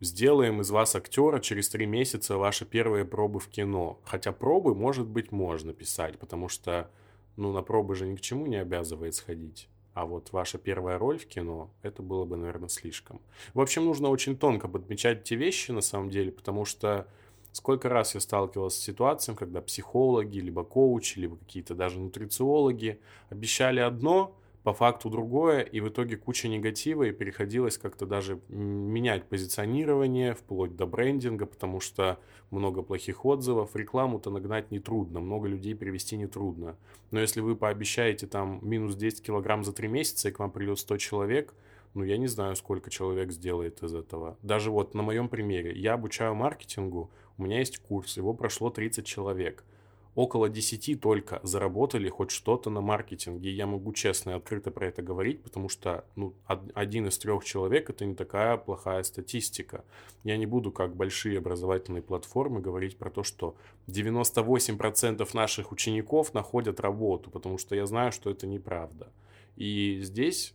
Сделаем 0.00 0.60
из 0.60 0.70
вас 0.70 0.94
актера 0.94 1.38
через 1.38 1.70
три 1.70 1.86
месяца 1.86 2.36
ваши 2.36 2.66
первые 2.66 3.06
пробы 3.06 3.40
в 3.40 3.48
кино. 3.48 3.98
Хотя 4.04 4.30
пробы, 4.30 4.74
может 4.74 5.06
быть, 5.06 5.32
можно 5.32 5.72
писать, 5.72 6.18
потому 6.18 6.50
что, 6.50 6.90
ну, 7.36 7.50
на 7.52 7.62
пробы 7.62 7.94
же 7.94 8.06
ни 8.06 8.14
к 8.14 8.20
чему 8.20 8.46
не 8.46 8.56
обязывает 8.56 9.14
сходить. 9.14 9.68
А 9.94 10.04
вот 10.04 10.32
ваша 10.32 10.58
первая 10.58 10.98
роль 10.98 11.16
в 11.18 11.26
кино, 11.26 11.70
это 11.80 12.02
было 12.02 12.26
бы, 12.26 12.36
наверное, 12.36 12.68
слишком. 12.68 13.22
В 13.54 13.60
общем, 13.60 13.86
нужно 13.86 14.10
очень 14.10 14.36
тонко 14.36 14.68
подмечать 14.68 15.22
эти 15.22 15.32
вещи, 15.32 15.70
на 15.70 15.80
самом 15.80 16.10
деле, 16.10 16.30
потому 16.30 16.66
что 16.66 17.08
сколько 17.52 17.88
раз 17.88 18.14
я 18.14 18.20
сталкивался 18.20 18.78
с 18.78 18.84
ситуациями, 18.84 19.38
когда 19.38 19.62
психологи, 19.62 20.40
либо 20.40 20.62
коучи, 20.62 21.18
либо 21.18 21.38
какие-то 21.38 21.74
даже 21.74 21.98
нутрициологи 21.98 23.00
обещали 23.30 23.80
одно, 23.80 24.36
по 24.66 24.72
факту 24.72 25.10
другое, 25.10 25.60
и 25.60 25.78
в 25.78 25.90
итоге 25.90 26.16
куча 26.16 26.48
негатива, 26.48 27.04
и 27.04 27.12
приходилось 27.12 27.78
как-то 27.78 28.04
даже 28.04 28.40
менять 28.48 29.28
позиционирование, 29.28 30.34
вплоть 30.34 30.74
до 30.74 30.86
брендинга, 30.86 31.46
потому 31.46 31.78
что 31.78 32.18
много 32.50 32.82
плохих 32.82 33.24
отзывов. 33.24 33.76
Рекламу-то 33.76 34.30
нагнать 34.30 34.72
нетрудно, 34.72 35.20
много 35.20 35.46
людей 35.46 35.76
привести 35.76 36.16
нетрудно. 36.16 36.76
Но 37.12 37.20
если 37.20 37.40
вы 37.40 37.54
пообещаете 37.54 38.26
там 38.26 38.58
минус 38.60 38.96
10 38.96 39.22
килограмм 39.22 39.62
за 39.62 39.72
3 39.72 39.86
месяца, 39.86 40.30
и 40.30 40.32
к 40.32 40.40
вам 40.40 40.50
придет 40.50 40.80
100 40.80 40.96
человек, 40.96 41.54
ну, 41.94 42.02
я 42.02 42.16
не 42.16 42.26
знаю, 42.26 42.56
сколько 42.56 42.90
человек 42.90 43.30
сделает 43.30 43.84
из 43.84 43.94
этого. 43.94 44.36
Даже 44.42 44.72
вот 44.72 44.94
на 44.94 45.02
моем 45.04 45.28
примере. 45.28 45.78
Я 45.78 45.92
обучаю 45.92 46.34
маркетингу, 46.34 47.12
у 47.38 47.44
меня 47.44 47.60
есть 47.60 47.78
курс, 47.78 48.16
его 48.16 48.34
прошло 48.34 48.70
30 48.70 49.06
человек– 49.06 49.62
около 50.16 50.48
10 50.48 50.98
только 50.98 51.40
заработали 51.42 52.08
хоть 52.08 52.30
что-то 52.30 52.70
на 52.70 52.80
маркетинге. 52.80 53.52
Я 53.52 53.66
могу 53.66 53.92
честно 53.92 54.30
и 54.30 54.32
открыто 54.32 54.70
про 54.70 54.86
это 54.86 55.02
говорить, 55.02 55.42
потому 55.42 55.68
что 55.68 56.06
ну, 56.16 56.34
один 56.46 57.06
из 57.06 57.18
трех 57.18 57.44
человек 57.44 57.90
это 57.90 58.06
не 58.06 58.14
такая 58.14 58.56
плохая 58.56 59.02
статистика. 59.02 59.84
Я 60.24 60.38
не 60.38 60.46
буду, 60.46 60.72
как 60.72 60.96
большие 60.96 61.38
образовательные 61.38 62.02
платформы, 62.02 62.62
говорить 62.62 62.96
про 62.96 63.10
то, 63.10 63.22
что 63.22 63.56
98% 63.88 65.28
наших 65.34 65.70
учеников 65.70 66.32
находят 66.32 66.80
работу, 66.80 67.30
потому 67.30 67.58
что 67.58 67.76
я 67.76 67.84
знаю, 67.84 68.10
что 68.10 68.30
это 68.30 68.46
неправда. 68.46 69.12
И 69.56 70.00
здесь 70.00 70.54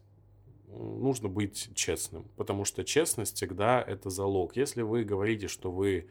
нужно 0.71 1.29
быть 1.29 1.69
честным, 1.75 2.25
потому 2.35 2.65
что 2.65 2.83
честность 2.83 3.35
всегда 3.35 3.79
это 3.79 4.09
залог. 4.09 4.55
Если 4.55 4.81
вы 4.81 5.03
говорите, 5.03 5.47
что 5.47 5.71
вы 5.71 6.07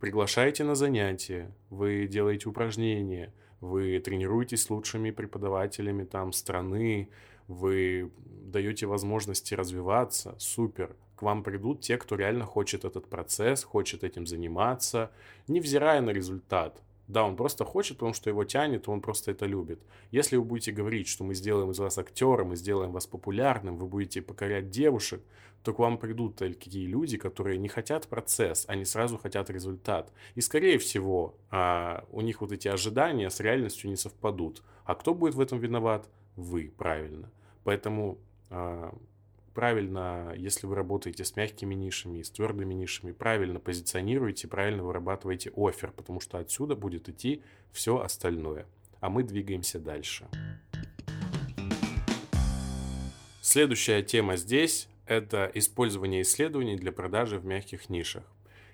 приглашаете 0.00 0.64
на 0.64 0.74
занятия, 0.74 1.54
вы 1.70 2.06
делаете 2.06 2.48
упражнения, 2.48 3.32
вы 3.60 3.98
тренируетесь 3.98 4.62
с 4.62 4.70
лучшими 4.70 5.10
преподавателями 5.10 6.04
там 6.04 6.32
страны, 6.32 7.10
вы 7.48 8.10
даете 8.26 8.86
возможности 8.86 9.54
развиваться, 9.54 10.34
супер. 10.38 10.96
К 11.16 11.22
вам 11.22 11.42
придут 11.42 11.80
те, 11.80 11.96
кто 11.96 12.16
реально 12.16 12.44
хочет 12.44 12.84
этот 12.84 13.08
процесс, 13.08 13.64
хочет 13.64 14.04
этим 14.04 14.26
заниматься, 14.26 15.10
невзирая 15.46 16.00
на 16.00 16.10
результат. 16.10 16.82
Да, 17.06 17.24
он 17.24 17.36
просто 17.36 17.64
хочет, 17.64 17.98
потому 17.98 18.14
что 18.14 18.30
его 18.30 18.44
тянет, 18.44 18.88
он 18.88 19.00
просто 19.02 19.30
это 19.30 19.44
любит. 19.44 19.80
Если 20.10 20.36
вы 20.36 20.44
будете 20.44 20.72
говорить, 20.72 21.06
что 21.06 21.22
мы 21.22 21.34
сделаем 21.34 21.70
из 21.70 21.78
вас 21.78 21.98
актера, 21.98 22.44
мы 22.44 22.56
сделаем 22.56 22.92
вас 22.92 23.06
популярным, 23.06 23.76
вы 23.76 23.86
будете 23.86 24.22
покорять 24.22 24.70
девушек, 24.70 25.22
то 25.64 25.72
к 25.72 25.78
вам 25.78 25.96
придут 25.96 26.36
такие 26.36 26.86
люди, 26.86 27.16
которые 27.16 27.56
не 27.56 27.68
хотят 27.68 28.06
процесс, 28.06 28.66
они 28.68 28.84
сразу 28.84 29.16
хотят 29.16 29.48
результат. 29.48 30.12
И, 30.34 30.42
скорее 30.42 30.78
всего, 30.78 31.34
а, 31.50 32.04
у 32.12 32.20
них 32.20 32.42
вот 32.42 32.52
эти 32.52 32.68
ожидания 32.68 33.30
с 33.30 33.40
реальностью 33.40 33.88
не 33.88 33.96
совпадут. 33.96 34.62
А 34.84 34.94
кто 34.94 35.14
будет 35.14 35.34
в 35.34 35.40
этом 35.40 35.58
виноват? 35.58 36.06
Вы, 36.36 36.70
правильно. 36.76 37.30
Поэтому 37.64 38.18
а, 38.50 38.94
правильно, 39.54 40.34
если 40.36 40.66
вы 40.66 40.74
работаете 40.74 41.24
с 41.24 41.34
мягкими 41.34 41.74
нишами 41.74 42.20
с 42.20 42.30
твердыми 42.30 42.74
нишами, 42.74 43.12
правильно 43.12 43.58
позиционируете, 43.58 44.48
правильно 44.48 44.84
вырабатываете 44.84 45.50
офер, 45.56 45.92
потому 45.92 46.20
что 46.20 46.36
отсюда 46.36 46.76
будет 46.76 47.08
идти 47.08 47.42
все 47.72 48.00
остальное. 48.00 48.66
А 49.00 49.08
мы 49.08 49.22
двигаемся 49.22 49.78
дальше. 49.78 50.28
Следующая 53.40 54.02
тема 54.02 54.36
здесь– 54.36 54.88
это 55.06 55.50
использование 55.54 56.22
исследований 56.22 56.76
для 56.76 56.92
продажи 56.92 57.38
в 57.38 57.44
мягких 57.44 57.88
нишах. 57.90 58.24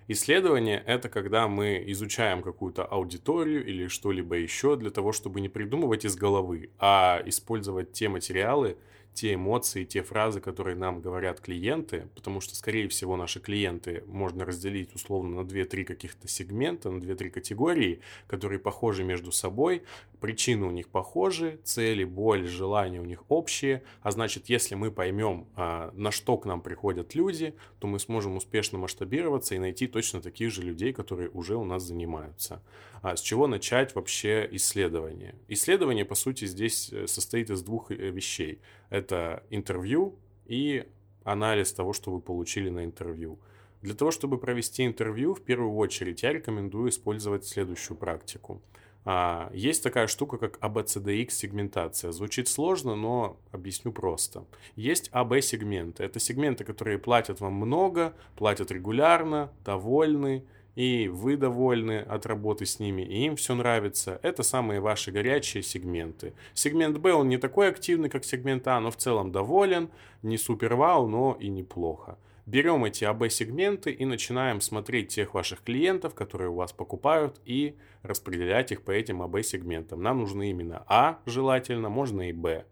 Исследование– 0.08 0.82
это 0.86 1.08
когда 1.08 1.46
мы 1.46 1.84
изучаем 1.86 2.42
какую-то 2.42 2.84
аудиторию 2.84 3.64
или 3.64 3.86
что-либо 3.86 4.34
еще 4.34 4.74
для 4.76 4.90
того, 4.90 5.12
чтобы 5.12 5.40
не 5.40 5.48
придумывать 5.48 6.04
из 6.04 6.16
головы, 6.16 6.70
а 6.78 7.22
использовать 7.26 7.92
те 7.92 8.08
материалы, 8.08 8.76
те 9.14 9.34
эмоции, 9.34 9.84
те 9.84 10.02
фразы, 10.02 10.40
которые 10.40 10.76
нам 10.76 11.00
говорят 11.00 11.40
клиенты, 11.40 12.08
потому 12.14 12.40
что, 12.40 12.54
скорее 12.54 12.88
всего, 12.88 13.16
наши 13.16 13.40
клиенты 13.40 14.04
можно 14.06 14.44
разделить 14.44 14.94
условно 14.94 15.42
на 15.42 15.46
2-3 15.46 15.84
каких-то 15.84 16.28
сегмента, 16.28 16.90
на 16.90 16.98
2-3 16.98 17.30
категории, 17.30 18.00
которые 18.26 18.58
похожи 18.58 19.04
между 19.04 19.32
собой, 19.32 19.82
причины 20.20 20.66
у 20.66 20.70
них 20.70 20.88
похожи, 20.88 21.60
цели, 21.64 22.04
боль, 22.04 22.46
желания 22.46 23.00
у 23.00 23.04
них 23.04 23.24
общие, 23.28 23.82
а 24.02 24.10
значит, 24.10 24.48
если 24.48 24.74
мы 24.74 24.90
поймем, 24.90 25.46
а, 25.56 25.90
на 25.94 26.10
что 26.10 26.36
к 26.36 26.46
нам 26.46 26.60
приходят 26.60 27.14
люди, 27.14 27.54
то 27.78 27.86
мы 27.86 27.98
сможем 27.98 28.36
успешно 28.36 28.78
масштабироваться 28.78 29.54
и 29.54 29.58
найти 29.58 29.86
точно 29.86 30.20
таких 30.20 30.52
же 30.52 30.62
людей, 30.62 30.92
которые 30.92 31.30
уже 31.30 31.56
у 31.56 31.64
нас 31.64 31.82
занимаются. 31.82 32.62
А 33.02 33.16
с 33.16 33.22
чего 33.22 33.46
начать 33.46 33.94
вообще 33.94 34.46
исследование? 34.52 35.34
Исследование, 35.48 36.04
по 36.04 36.14
сути, 36.14 36.44
здесь 36.44 36.92
э, 36.92 37.06
состоит 37.06 37.50
из 37.50 37.62
двух 37.62 37.90
э, 37.90 37.94
вещей. 37.94 38.60
Это 38.90 39.44
интервью 39.50 40.18
и 40.46 40.86
анализ 41.24 41.72
того, 41.72 41.92
что 41.92 42.10
вы 42.10 42.20
получили 42.20 42.68
на 42.68 42.84
интервью. 42.84 43.38
Для 43.82 43.94
того, 43.94 44.10
чтобы 44.10 44.36
провести 44.38 44.84
интервью, 44.84 45.34
в 45.34 45.42
первую 45.42 45.74
очередь 45.76 46.22
я 46.22 46.32
рекомендую 46.32 46.90
использовать 46.90 47.46
следующую 47.46 47.96
практику. 47.96 48.60
А, 49.04 49.50
есть 49.54 49.82
такая 49.82 50.06
штука, 50.06 50.36
как 50.36 50.58
ABCDX 50.58 51.30
сегментация. 51.30 52.12
Звучит 52.12 52.48
сложно, 52.48 52.94
но 52.94 53.40
объясню 53.50 53.92
просто. 53.92 54.44
Есть 54.76 55.10
AB 55.12 55.40
сегменты. 55.40 56.04
Это 56.04 56.20
сегменты, 56.20 56.64
которые 56.64 56.98
платят 56.98 57.40
вам 57.40 57.54
много, 57.54 58.14
платят 58.36 58.70
регулярно, 58.70 59.50
довольны, 59.64 60.44
и 60.74 61.08
вы 61.08 61.36
довольны 61.36 62.00
от 62.00 62.26
работы 62.26 62.66
с 62.66 62.78
ними, 62.78 63.02
и 63.02 63.26
им 63.26 63.36
все 63.36 63.54
нравится. 63.54 64.20
Это 64.22 64.42
самые 64.42 64.80
ваши 64.80 65.10
горячие 65.10 65.62
сегменты. 65.62 66.34
Сегмент 66.54 66.98
Б, 66.98 67.12
он 67.12 67.28
не 67.28 67.38
такой 67.38 67.68
активный, 67.68 68.08
как 68.08 68.24
сегмент 68.24 68.66
А, 68.68 68.80
но 68.80 68.90
в 68.90 68.96
целом 68.96 69.32
доволен, 69.32 69.90
не 70.22 70.38
супер 70.38 70.74
вау, 70.74 71.06
но 71.06 71.36
и 71.38 71.48
неплохо. 71.48 72.18
Берем 72.46 72.84
эти 72.84 73.04
АБ-сегменты 73.04 73.92
и 73.92 74.04
начинаем 74.04 74.60
смотреть 74.60 75.08
тех 75.08 75.34
ваших 75.34 75.62
клиентов, 75.62 76.14
которые 76.14 76.50
у 76.50 76.54
вас 76.54 76.72
покупают, 76.72 77.40
и 77.44 77.76
распределять 78.02 78.72
их 78.72 78.82
по 78.82 78.90
этим 78.90 79.22
АБ-сегментам. 79.22 80.02
Нам 80.02 80.20
нужны 80.20 80.50
именно 80.50 80.82
А, 80.88 81.18
желательно, 81.26 81.88
можно 81.90 82.28
и 82.28 82.32
Б. 82.32 82.64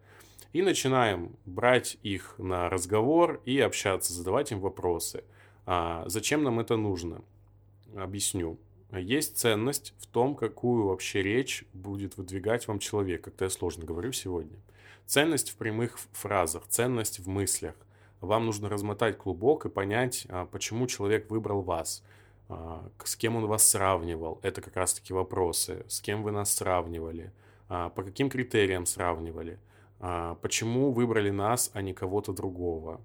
И 0.53 0.63
начинаем 0.63 1.37
брать 1.45 1.99
их 2.03 2.35
на 2.39 2.69
разговор 2.69 3.41
и 3.45 3.61
общаться, 3.61 4.13
задавать 4.13 4.51
им 4.51 4.61
вопросы. 4.61 5.23
А 5.67 6.05
зачем 6.07 6.43
нам 6.43 6.59
это 6.59 6.77
нужно? 6.77 7.23
Объясню. 7.97 8.59
Есть 8.93 9.37
ценность 9.37 9.95
в 9.99 10.07
том, 10.07 10.35
какую 10.35 10.87
вообще 10.87 11.23
речь 11.23 11.65
будет 11.73 12.17
выдвигать 12.17 12.69
вам 12.69 12.79
человек, 12.79 13.23
как-то 13.23 13.45
я 13.45 13.51
сложно 13.51 13.85
говорю 13.85 14.13
сегодня. 14.13 14.59
Ценность 15.05 15.51
в 15.51 15.57
прямых 15.57 15.99
фразах, 16.13 16.67
ценность 16.69 17.19
в 17.19 17.29
мыслях. 17.29 17.75
Вам 18.21 18.47
нужно 18.47 18.69
размотать 18.69 19.17
клубок 19.17 19.67
и 19.67 19.69
понять, 19.69 20.27
а, 20.29 20.47
почему 20.47 20.87
человек 20.87 21.31
выбрал 21.31 21.63
вас, 21.63 22.03
а, 22.49 22.89
с 23.05 23.15
кем 23.15 23.37
он 23.37 23.47
вас 23.47 23.69
сравнивал. 23.69 24.41
Это 24.43 24.61
как 24.61 24.77
раз-таки 24.77 25.13
вопросы. 25.13 25.85
С 25.89 26.01
кем 26.01 26.23
вы 26.23 26.31
нас 26.31 26.55
сравнивали, 26.55 27.33
а, 27.69 27.91
по 27.91 28.03
каким 28.03 28.29
критериям 28.29 28.87
сравнивали, 28.87 29.59
почему 30.43 30.93
выбрали 30.93 31.31
нас, 31.31 31.71
а 31.75 31.83
не 31.83 31.93
кого-то 31.93 32.33
другого. 32.33 33.01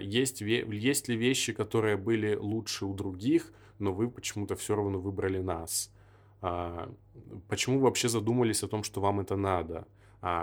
Есть, 0.00 0.40
есть 0.40 1.08
ли 1.08 1.16
вещи, 1.16 1.52
которые 1.52 1.96
были 1.96 2.36
лучше 2.36 2.86
у 2.86 2.94
других, 2.94 3.52
но 3.80 3.92
вы 3.92 4.10
почему-то 4.10 4.54
все 4.56 4.76
равно 4.76 4.98
выбрали 4.98 5.38
нас. 5.38 5.92
Почему 7.48 7.78
вы 7.78 7.84
вообще 7.84 8.08
задумались 8.08 8.62
о 8.62 8.68
том, 8.68 8.82
что 8.82 9.00
вам 9.00 9.20
это 9.20 9.36
надо? 9.36 9.86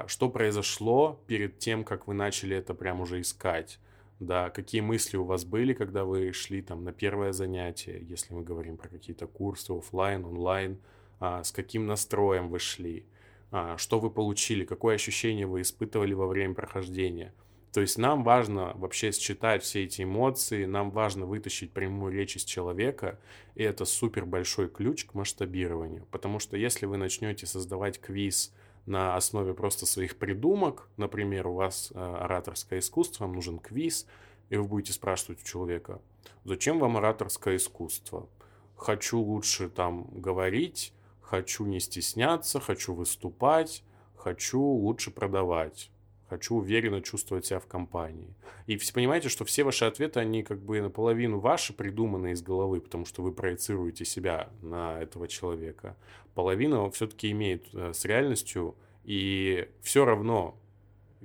Что 0.06 0.30
произошло 0.30 1.20
перед 1.28 1.58
тем, 1.58 1.84
как 1.84 2.08
вы 2.08 2.14
начали 2.14 2.56
это 2.56 2.74
прям 2.74 3.02
уже 3.02 3.22
искать? 3.22 3.80
да, 4.20 4.50
какие 4.50 4.82
мысли 4.82 5.18
у 5.18 5.24
вас 5.24 5.46
были, 5.46 5.74
когда 5.74 6.04
вы 6.04 6.34
шли 6.34 6.62
там 6.62 6.84
на 6.84 6.92
первое 6.92 7.34
занятие, 7.34 8.04
если 8.08 8.34
мы 8.34 8.44
говорим 8.44 8.78
про 8.78 8.90
какие-то 8.90 9.28
курсы 9.28 9.72
офлайн, 9.72 10.26
онлайн, 10.26 10.80
а, 11.20 11.44
с 11.44 11.52
каким 11.52 11.86
настроем 11.86 12.50
вы 12.50 12.60
шли, 12.60 13.06
а, 13.52 13.78
что 13.78 14.00
вы 14.00 14.10
получили, 14.10 14.66
какое 14.66 14.96
ощущение 14.96 15.46
вы 15.46 15.62
испытывали 15.62 16.14
во 16.14 16.28
время 16.28 16.56
прохождения. 16.56 17.34
То 17.74 17.82
есть 17.82 17.98
нам 17.98 18.24
важно 18.24 18.74
вообще 18.76 19.12
считать 19.12 19.62
все 19.64 19.84
эти 19.84 20.04
эмоции, 20.04 20.66
нам 20.66 20.90
важно 20.90 21.26
вытащить 21.26 21.72
прямую 21.72 22.14
речь 22.14 22.36
из 22.36 22.44
человека, 22.44 23.20
и 23.56 23.64
это 23.64 23.86
супер 23.86 24.26
большой 24.26 24.70
ключ 24.70 25.06
к 25.06 25.14
масштабированию. 25.14 26.06
Потому 26.12 26.40
что 26.40 26.58
если 26.58 26.86
вы 26.86 26.98
начнете 26.98 27.46
создавать 27.46 28.00
квиз, 28.00 28.54
на 28.88 29.18
основе 29.18 29.54
просто 29.54 29.86
своих 29.86 30.18
придумок. 30.18 30.88
Например, 30.98 31.48
у 31.48 31.54
вас 31.54 31.92
э, 31.94 32.00
ораторское 32.00 32.80
искусство, 32.80 33.26
вам 33.26 33.34
нужен 33.34 33.60
квиз, 33.60 34.08
и 34.50 34.56
вы 34.56 34.64
будете 34.64 34.94
спрашивать 34.94 35.42
у 35.42 35.46
человека, 35.46 36.02
зачем 36.46 36.80
вам 36.80 36.96
ораторское 36.98 37.58
искусство? 37.58 38.30
Хочу 38.78 39.20
лучше 39.20 39.70
там 39.70 40.08
говорить, 40.22 40.94
хочу 41.22 41.66
не 41.66 41.82
стесняться, 41.82 42.62
хочу 42.62 42.94
выступать, 42.94 43.84
хочу 44.16 44.62
лучше 44.62 45.12
продавать 45.12 45.92
хочу 46.30 46.56
уверенно 46.56 47.02
чувствовать 47.02 47.46
себя 47.46 47.60
в 47.60 47.68
компании. 47.68 48.34
И 48.66 48.78
понимаете, 48.94 49.30
что 49.30 49.46
все 49.46 49.64
ваши 49.64 49.86
ответы, 49.86 50.20
они 50.20 50.44
как 50.44 50.60
бы 50.60 50.82
наполовину 50.82 51.40
ваши, 51.40 51.74
придуманные 51.74 52.34
из 52.34 52.42
головы, 52.42 52.82
потому 52.82 53.06
что 53.06 53.22
вы 53.22 53.32
проецируете 53.32 54.06
себя 54.06 54.50
на 54.62 55.02
этого 55.02 55.28
человека. 55.28 55.96
Половина 56.36 56.90
все-таки 56.92 57.32
имеет 57.32 57.74
э, 57.74 57.94
с 57.94 58.06
реальностью, 58.06 58.76
и 59.04 59.70
все 59.82 60.06
равно 60.06 60.58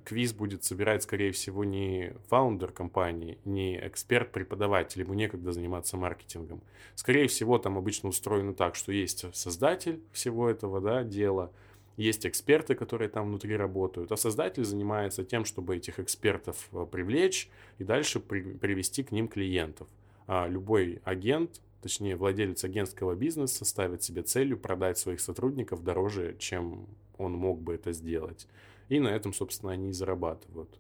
квиз 0.04 0.32
будет 0.32 0.64
собирать, 0.64 1.02
скорее 1.02 1.32
всего, 1.32 1.64
не 1.64 2.14
фаундер 2.28 2.73
компании, 2.73 3.38
не 3.44 3.78
эксперт-преподаватель, 3.87 5.02
ему 5.02 5.14
некогда 5.14 5.52
заниматься 5.52 5.97
маркетингом. 5.97 6.62
Скорее 6.94 7.28
всего, 7.28 7.59
там 7.59 7.76
обычно 7.76 8.09
устроено 8.09 8.54
так, 8.54 8.75
что 8.75 8.92
есть 8.92 9.25
создатель 9.35 10.02
всего 10.12 10.49
этого 10.49 10.80
да, 10.80 11.02
дела– 11.02 11.50
есть 11.96 12.26
эксперты, 12.26 12.75
которые 12.75 13.08
там 13.08 13.28
внутри 13.28 13.56
работают, 13.56 14.12
а 14.12 14.16
создатель 14.16 14.64
занимается 14.64 15.25
тем, 15.25 15.44
чтобы 15.44 15.76
этих 15.76 16.00
экспертов 16.00 16.68
э, 16.72 16.87
привлечь 16.90 17.50
и 17.78 17.84
дальше 17.84 18.20
при, 18.20 18.42
привести 18.42 19.02
к 19.02 19.12
ним 19.12 19.28
клиентов. 19.28 19.88
А 20.26 20.46
любой 20.49 21.00
агент, 21.04 21.61
точнее 21.82 22.16
владелец 22.16 22.64
агентского 22.64 23.14
бизнеса 23.14 23.64
ставит 23.64 24.02
себе 24.02 24.22
целью 24.22 24.58
продать 24.58 24.99
своих 24.99 25.20
сотрудников 25.20 25.84
дороже, 25.84 26.37
чем 26.38 26.87
он 27.18 27.32
мог 27.32 27.61
бы 27.61 27.75
это 27.75 27.92
сделать. 27.92 28.46
И 28.88 29.00
на 29.00 29.08
этом, 29.08 29.32
собственно, 29.32 29.72
они 29.72 29.90
и 29.90 29.92
зарабатывают. 29.92 30.70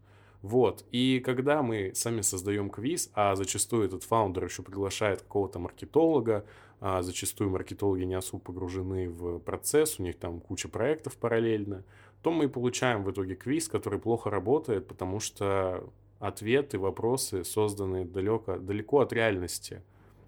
Вот. 0.42 0.84
И 0.90 1.20
когда 1.24 1.62
мы 1.62 1.92
сами 1.94 2.20
создаем 2.20 2.68
квиз, 2.68 3.10
а 3.14 3.36
зачастую 3.36 3.86
этот 3.86 4.02
фаундер 4.02 4.44
еще 4.44 4.62
приглашает 4.62 5.22
какого-то 5.22 5.60
маркетолога, 5.60 6.44
а 6.80 7.02
зачастую 7.02 7.50
маркетологи 7.50 8.02
не 8.02 8.14
особо 8.14 8.42
погружены 8.42 9.08
в 9.08 9.38
процесс, 9.38 10.00
у 10.00 10.02
них 10.02 10.18
там 10.18 10.40
куча 10.40 10.68
проектов 10.68 11.16
параллельно, 11.16 11.84
то 12.22 12.32
мы 12.32 12.48
получаем 12.48 13.04
в 13.04 13.10
итоге 13.12 13.36
квиз, 13.36 13.68
который 13.68 14.00
плохо 14.00 14.30
работает, 14.30 14.88
потому 14.88 15.20
что 15.20 15.88
ответы, 16.18 16.78
вопросы 16.78 17.44
созданы 17.44 18.04
далеко, 18.04 18.58
далеко 18.58 19.00
от 19.00 19.12
реальности. 19.12 19.82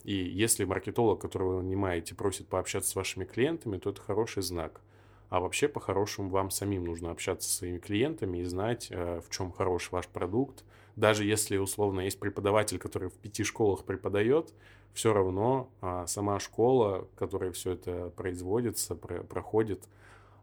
И 0.05 0.15
если 0.15 0.65
маркетолог, 0.65 1.21
которого 1.21 1.57
вы 1.57 1.63
нанимаете, 1.63 2.15
просит 2.15 2.47
пообщаться 2.47 2.91
с 2.91 2.95
вашими 2.95 3.25
клиентами, 3.25 3.79
то 3.79 3.91
это 3.91 4.01
хороший 4.01 4.43
знак. 4.43 4.81
А 5.31 5.41
вообще, 5.41 5.69
по-хорошему, 5.69 6.29
вам 6.31 6.51
самим 6.51 6.85
нужно 6.85 7.11
общаться 7.11 7.49
со 7.49 7.57
своими 7.57 7.79
клиентами 7.79 8.39
и 8.39 8.45
знать, 8.45 8.89
э, 8.91 9.21
в 9.21 9.31
чем 9.31 9.51
хорош 9.53 9.91
ваш 9.91 10.07
продукт. 10.09 10.65
Даже 10.97 11.25
если, 11.25 11.57
условно, 11.57 12.01
есть 12.01 12.21
преподаватель, 12.21 12.79
который 12.79 13.09
в 13.09 13.15
пяти 13.15 13.43
школах 13.43 13.85
преподает, 13.85 14.55
все 14.93 15.13
равно 15.13 15.69
а, 15.81 16.07
сама 16.07 16.39
школа, 16.39 17.09
которая 17.17 17.51
все 17.51 17.73
это 17.73 18.11
производится, 18.11 18.95
про, 18.95 19.25
проходит, 19.25 19.83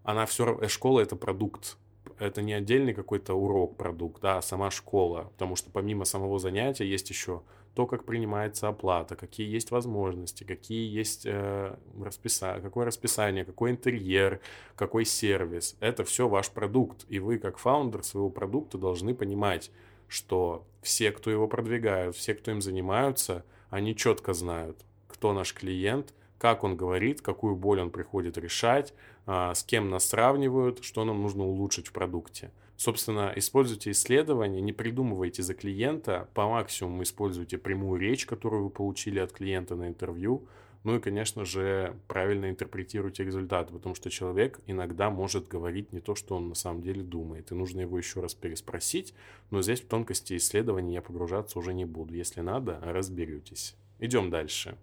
она 0.03 0.25
все 0.25 0.45
равно, 0.45 0.63
э, 0.63 0.67
школа 0.67 0.99
это 0.99 1.15
продукт, 1.15 1.77
это 2.21 2.41
не 2.41 2.53
отдельный 2.53 2.93
какой-то 2.93 3.33
урок, 3.33 3.77
продукт, 3.77 4.21
да, 4.21 4.37
а 4.37 4.41
сама 4.41 4.71
школа, 4.71 5.29
потому 5.33 5.55
что 5.55 5.69
помимо 5.71 6.05
самого 6.05 6.39
занятия 6.39 6.85
есть 6.85 7.09
еще 7.09 7.41
то, 7.75 7.87
как 7.87 8.03
принимается 8.03 8.67
оплата, 8.67 9.15
какие 9.15 9.49
есть 9.49 9.71
возможности, 9.71 10.43
какие 10.43 10.89
есть 10.93 11.25
э, 11.25 11.75
расписание, 12.01 12.61
какое 12.61 12.85
расписание, 12.85 13.45
какой 13.45 13.71
интерьер, 13.71 14.41
какой 14.75 15.05
сервис. 15.05 15.77
Это 15.79 16.03
все 16.03 16.27
ваш 16.27 16.49
продукт, 16.49 17.05
и 17.07 17.19
вы 17.19 17.37
как 17.37 17.57
фаундер 17.57 18.03
своего 18.03 18.29
продукта 18.29 18.77
должны 18.77 19.15
понимать, 19.15 19.71
что 20.09 20.65
все, 20.81 21.11
кто 21.11 21.31
его 21.31 21.47
продвигают, 21.47 22.15
все, 22.15 22.33
кто 22.35 22.51
им 22.51 22.61
занимаются– 22.61 23.45
они 23.71 23.95
четко 23.95 24.33
знают, 24.33 24.77
кто 25.07 25.33
наш 25.33 25.53
клиент, 25.53 26.13
как 26.37 26.63
он 26.63 26.75
говорит, 26.75 27.21
какую 27.21 27.55
боль 27.55 27.79
он 27.79 27.89
приходит 27.89 28.37
решать, 28.37 28.93
с 29.25 29.63
кем 29.63 29.89
нас 29.89 30.09
сравнивают, 30.09 30.83
что 30.83 31.05
нам 31.05 31.21
нужно 31.21 31.43
улучшить 31.43 31.87
в 31.87 31.93
продукте. 31.93 32.51
Собственно, 32.77 33.31
используйте 33.35 33.91
исследования, 33.91 34.59
не 34.59 34.73
придумывайте 34.73 35.43
за 35.43 35.53
клиента, 35.53 36.27
по 36.33 36.49
максимуму 36.49 37.03
используйте 37.03 37.59
прямую 37.59 37.99
речь, 37.99 38.25
которую 38.25 38.63
вы 38.63 38.69
получили 38.71 39.19
от 39.19 39.31
клиента 39.31 39.75
на 39.75 39.87
интервью, 39.87 40.47
ну 40.83 40.95
и, 40.95 40.99
конечно 40.99 41.45
же, 41.45 41.95
правильно 42.07 42.49
интерпретируйте 42.49 43.23
результаты, 43.23 43.71
потому 43.71 43.93
что 43.93 44.09
человек 44.09 44.59
иногда 44.65 45.11
может 45.11 45.47
говорить 45.47 45.93
не 45.93 45.99
то, 45.99 46.15
что 46.15 46.35
он 46.35 46.49
на 46.49 46.55
самом 46.55 46.81
деле 46.81 47.03
думает, 47.03 47.51
и 47.51 47.55
нужно 47.55 47.81
его 47.81 47.99
еще 47.99 48.19
раз 48.19 48.33
переспросить, 48.33 49.13
но 49.51 49.61
здесь 49.61 49.81
в 49.81 49.87
тонкости 49.87 50.35
исследований 50.37 50.95
я 50.95 51.03
погружаться 51.03 51.59
уже 51.59 51.75
не 51.75 51.85
буду. 51.85 52.15
Если 52.15 52.41
надо, 52.41 52.79
разберетесь. 52.81 53.75
Идем 53.99 54.31
дальше. 54.31 54.75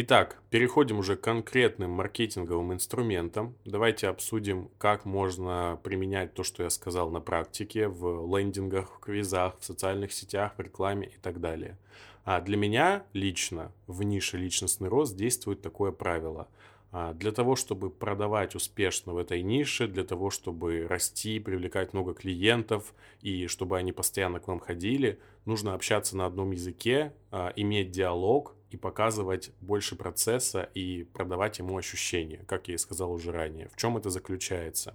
Итак, 0.00 0.40
переходим 0.50 1.00
уже 1.00 1.16
к 1.16 1.22
конкретным 1.22 1.90
маркетинговым 1.90 2.72
инструментам. 2.72 3.56
Давайте 3.64 4.06
обсудим, 4.06 4.70
как 4.78 5.04
можно 5.04 5.80
применять 5.82 6.34
то, 6.34 6.44
что 6.44 6.62
я 6.62 6.70
сказал 6.70 7.10
на 7.10 7.18
практике, 7.20 7.88
в 7.88 8.24
лендингах, 8.32 8.92
в 8.92 9.00
квизах, 9.00 9.58
в 9.58 9.64
социальных 9.64 10.12
сетях, 10.12 10.52
в 10.56 10.60
рекламе 10.60 11.08
и 11.08 11.18
так 11.20 11.40
далее. 11.40 11.76
А 12.22 12.40
для 12.40 12.56
меня 12.56 13.06
лично 13.12 13.72
в 13.88 14.04
нише 14.04 14.38
личностный 14.38 14.88
рост 14.88 15.16
действует 15.16 15.62
такое 15.62 15.90
правило. 15.90 16.46
А 16.92 17.12
для 17.14 17.32
того, 17.32 17.56
чтобы 17.56 17.90
продавать 17.90 18.54
успешно 18.54 19.14
в 19.14 19.16
этой 19.16 19.42
нише, 19.42 19.88
для 19.88 20.04
того, 20.04 20.30
чтобы 20.30 20.86
расти, 20.86 21.40
привлекать 21.40 21.92
много 21.92 22.14
клиентов 22.14 22.94
и 23.20 23.48
чтобы 23.48 23.76
они 23.76 23.90
постоянно 23.90 24.38
к 24.38 24.46
вам 24.46 24.60
ходили, 24.60 25.18
нужно 25.44 25.74
общаться 25.74 26.16
на 26.16 26.26
одном 26.26 26.52
языке, 26.52 27.12
а, 27.32 27.52
иметь 27.56 27.90
диалог, 27.90 28.54
и 28.70 28.76
показывать 28.76 29.50
больше 29.60 29.96
процесса 29.96 30.68
и 30.74 31.04
продавать 31.04 31.58
ему 31.58 31.76
ощущения, 31.76 32.44
как 32.46 32.68
я 32.68 32.74
и 32.74 32.78
сказал 32.78 33.12
уже 33.12 33.32
ранее. 33.32 33.68
В 33.68 33.76
чем 33.76 33.96
это 33.96 34.10
заключается? 34.10 34.94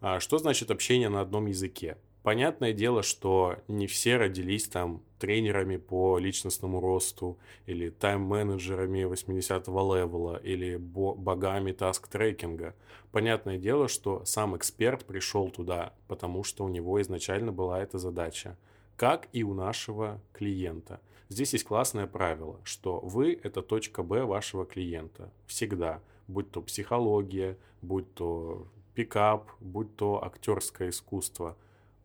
А, 0.00 0.20
что 0.20 0.38
значит 0.38 0.70
общение 0.70 1.08
на 1.08 1.20
одном 1.20 1.46
языке? 1.46 1.96
Понятное 2.22 2.72
дело, 2.72 3.02
что 3.02 3.56
не 3.66 3.88
все 3.88 4.16
родились 4.16 4.68
там 4.68 5.02
тренерами 5.18 5.76
по 5.76 6.18
личностному 6.18 6.80
росту 6.80 7.36
или 7.66 7.90
тайм-менеджерами 7.90 9.02
80-го 9.12 9.96
левела 9.96 10.36
или 10.36 10.76
богами 10.76 11.72
таск-трекинга. 11.72 12.74
Понятное 13.10 13.58
дело, 13.58 13.88
что 13.88 14.24
сам 14.24 14.56
эксперт 14.56 15.04
пришел 15.04 15.50
туда, 15.50 15.94
потому 16.06 16.44
что 16.44 16.64
у 16.64 16.68
него 16.68 17.02
изначально 17.02 17.50
была 17.50 17.82
эта 17.82 17.98
задача, 17.98 18.56
как 18.96 19.28
и 19.32 19.42
у 19.42 19.52
нашего 19.52 20.20
клиента– 20.32 21.00
Здесь 21.32 21.54
есть 21.54 21.64
классное 21.64 22.06
правило, 22.06 22.60
что 22.62 23.00
вы– 23.00 23.40
это 23.42 23.62
точка 23.62 24.02
Б 24.02 24.24
вашего 24.24 24.66
клиента. 24.66 25.32
Всегда. 25.46 26.02
Будь 26.28 26.50
то 26.50 26.60
психология, 26.60 27.56
будь 27.80 28.12
то 28.12 28.66
пикап, 28.94 29.50
будь 29.58 29.96
то 29.96 30.22
актерское 30.22 30.90
искусство. 30.90 31.56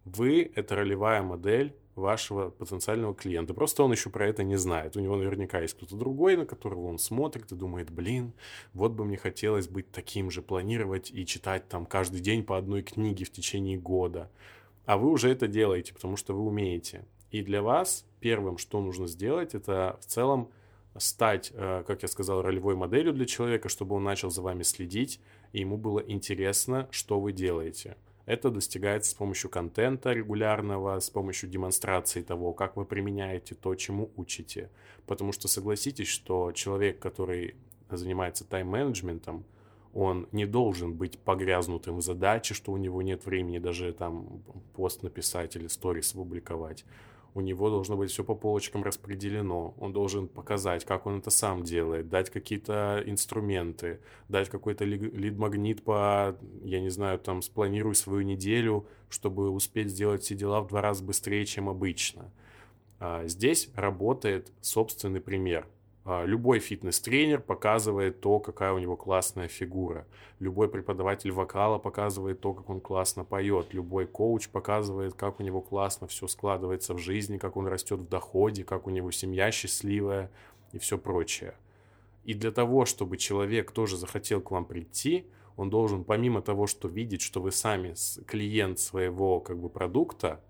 Вы– 0.06 0.50
это 0.56 0.76
ролевая 0.76 1.24
модель 1.24 1.76
вашего 1.96 2.52
потенциального 2.52 3.14
клиента. 3.14 3.54
Просто 3.54 3.84
он 3.84 3.92
еще 3.92 4.10
про 4.10 4.26
это 4.26 4.44
не 4.44 4.56
знает. 4.56 4.96
У 4.96 5.02
него 5.02 5.18
наверняка 5.18 5.60
есть 5.60 5.74
кто-то 5.74 5.98
другой, 5.98 6.38
на 6.38 6.46
которого 6.46 6.88
он 6.88 6.98
смотрит 6.98 7.52
и 7.52 7.56
думает, 7.56 7.90
блин, 7.90 8.32
вот 8.74 8.94
бы 8.94 9.04
мне 9.04 9.18
хотелось 9.18 9.68
быть 9.68 9.92
таким 9.92 10.32
же, 10.32 10.42
планировать 10.42 11.12
и 11.12 11.26
читать 11.26 11.68
там 11.68 11.86
каждый 11.86 12.22
день 12.22 12.46
по 12.46 12.58
одной 12.58 12.82
книге 12.82 13.26
в 13.26 13.32
течение 13.32 13.78
года. 13.78 14.32
А 14.86 14.98
вы 14.98 15.12
уже 15.12 15.30
это 15.30 15.50
делаете, 15.50 15.94
потому 15.94 16.16
что 16.16 16.34
вы 16.34 16.46
умеете. 16.46 17.04
И 17.32 17.42
для 17.42 17.62
вас 17.62 18.06
первым, 18.20 18.58
что 18.58 18.82
нужно 18.82 19.08
сделать, 19.08 19.54
это 19.54 19.98
в 20.02 20.06
целом 20.06 20.50
стать, 20.98 21.52
э, 21.54 21.84
как 21.86 22.02
я 22.02 22.08
сказал, 22.08 22.42
ролевой 22.42 22.76
моделью 22.76 23.14
для 23.14 23.26
человека, 23.26 23.70
чтобы 23.70 23.96
он 23.96 24.04
начал 24.04 24.30
за 24.30 24.42
вами 24.42 24.64
следить, 24.64 25.20
и 25.54 25.60
ему 25.60 25.78
было 25.78 26.00
интересно, 26.00 26.88
что 26.92 27.20
вы 27.20 27.34
делаете. 27.34 27.98
Это 28.26 28.50
достигается 28.50 29.12
с 29.12 29.14
помощью 29.14 29.50
контента 29.50 30.12
регулярного, 30.12 31.00
с 31.00 31.10
помощью 31.10 31.50
демонстрации 31.50 32.22
того, 32.22 32.52
как 32.54 32.76
вы 32.76 32.84
применяете 32.84 33.56
то, 33.56 33.74
чему 33.76 34.12
учите. 34.18 34.70
Потому 35.06 35.32
что 35.32 35.48
согласитесь, 35.48 36.10
что 36.10 36.52
человек, 36.52 37.00
который 37.00 37.56
занимается 37.90 38.44
тайм-менеджментом, 38.44 39.46
он 39.94 40.28
не 40.34 40.46
должен 40.46 40.94
быть 40.94 41.18
погрязнутым 41.18 41.98
в 41.98 42.02
задаче, 42.02 42.54
что 42.54 42.74
у 42.74 42.78
него 42.78 43.02
нет 43.02 43.26
времени 43.26 43.60
даже 43.60 43.94
там 43.94 44.44
пост 44.76 45.04
написать 45.04 45.56
или 45.56 45.68
сторис 45.68 46.14
опубликовать. 46.14 46.84
У 47.38 47.42
него 47.42 47.70
должно 47.70 47.96
быть 47.96 48.10
все 48.10 48.24
по 48.24 48.34
полочкам 48.34 48.82
распределено. 48.82 49.76
Он 49.78 49.94
должен 49.94 50.28
показать, 50.28 50.86
как 50.86 51.06
он 51.06 51.20
это 51.20 51.30
сам 51.30 51.62
делает, 51.62 52.10
дать 52.10 52.32
какие-то 52.32 53.04
инструменты, 53.06 54.00
дать 54.28 54.50
какой-то 54.50 54.86
лид-магнит 54.86 55.84
по, 55.84 56.36
я 56.64 56.80
не 56.82 56.90
знаю, 56.90 57.20
там, 57.20 57.44
спланируй 57.44 57.94
свою 57.94 58.24
неделю, 58.24 58.88
чтобы 59.08 59.52
успеть 59.52 59.92
сделать 59.92 60.24
все 60.24 60.34
дела 60.34 60.62
в 60.62 60.68
два 60.70 60.82
раза 60.82 61.04
быстрее, 61.04 61.46
чем 61.46 61.70
обычно. 61.70 62.34
А 63.00 63.28
здесь 63.28 63.70
работает 63.76 64.52
собственный 64.62 65.22
пример– 65.22 65.68
любой 66.26 66.60
фитнес-тренер 66.60 67.42
показывает 67.42 68.22
то, 68.22 68.40
какая 68.40 68.72
у 68.72 68.80
него 68.80 68.96
классная 68.96 69.48
фигура. 69.48 70.08
Любой 70.40 70.70
преподаватель 70.70 71.32
вокала 71.32 71.80
показывает 71.80 72.40
то, 72.40 72.54
как 72.54 72.70
он 72.70 72.80
классно 72.80 73.26
поет. 73.26 73.74
Любой 73.74 74.06
коуч 74.06 74.48
показывает, 74.50 75.16
как 75.16 75.40
у 75.40 75.44
него 75.44 75.62
классно 75.62 76.08
все 76.08 76.28
складывается 76.28 76.94
в 76.94 76.98
жизни, 76.98 77.38
как 77.38 77.58
он 77.58 77.68
растет 77.68 78.00
в 78.00 78.08
доходе, 78.08 78.64
как 78.64 78.88
у 78.88 78.90
него 78.90 79.12
семья 79.12 79.52
счастливая 79.52 80.32
и 80.72 80.80
все 80.80 80.98
прочее. 80.98 81.56
И 82.24 82.34
для 82.34 82.52
того, 82.52 82.86
чтобы 82.86 83.18
человек 83.18 83.72
тоже 83.72 83.98
захотел 83.98 84.42
к 84.42 84.52
вам 84.52 84.66
прийти, 84.66 85.26
он 85.58 85.70
должен 85.70 86.04
помимо 86.04 86.42
того, 86.42 86.68
что 86.68 86.88
видеть, 86.88 87.22
что 87.22 87.42
вы 87.42 87.52
сами 87.52 87.96
клиент 88.26 88.80
своего 88.80 89.40
как 89.40 89.58
бы 89.60 89.70
продукта, 89.70 90.42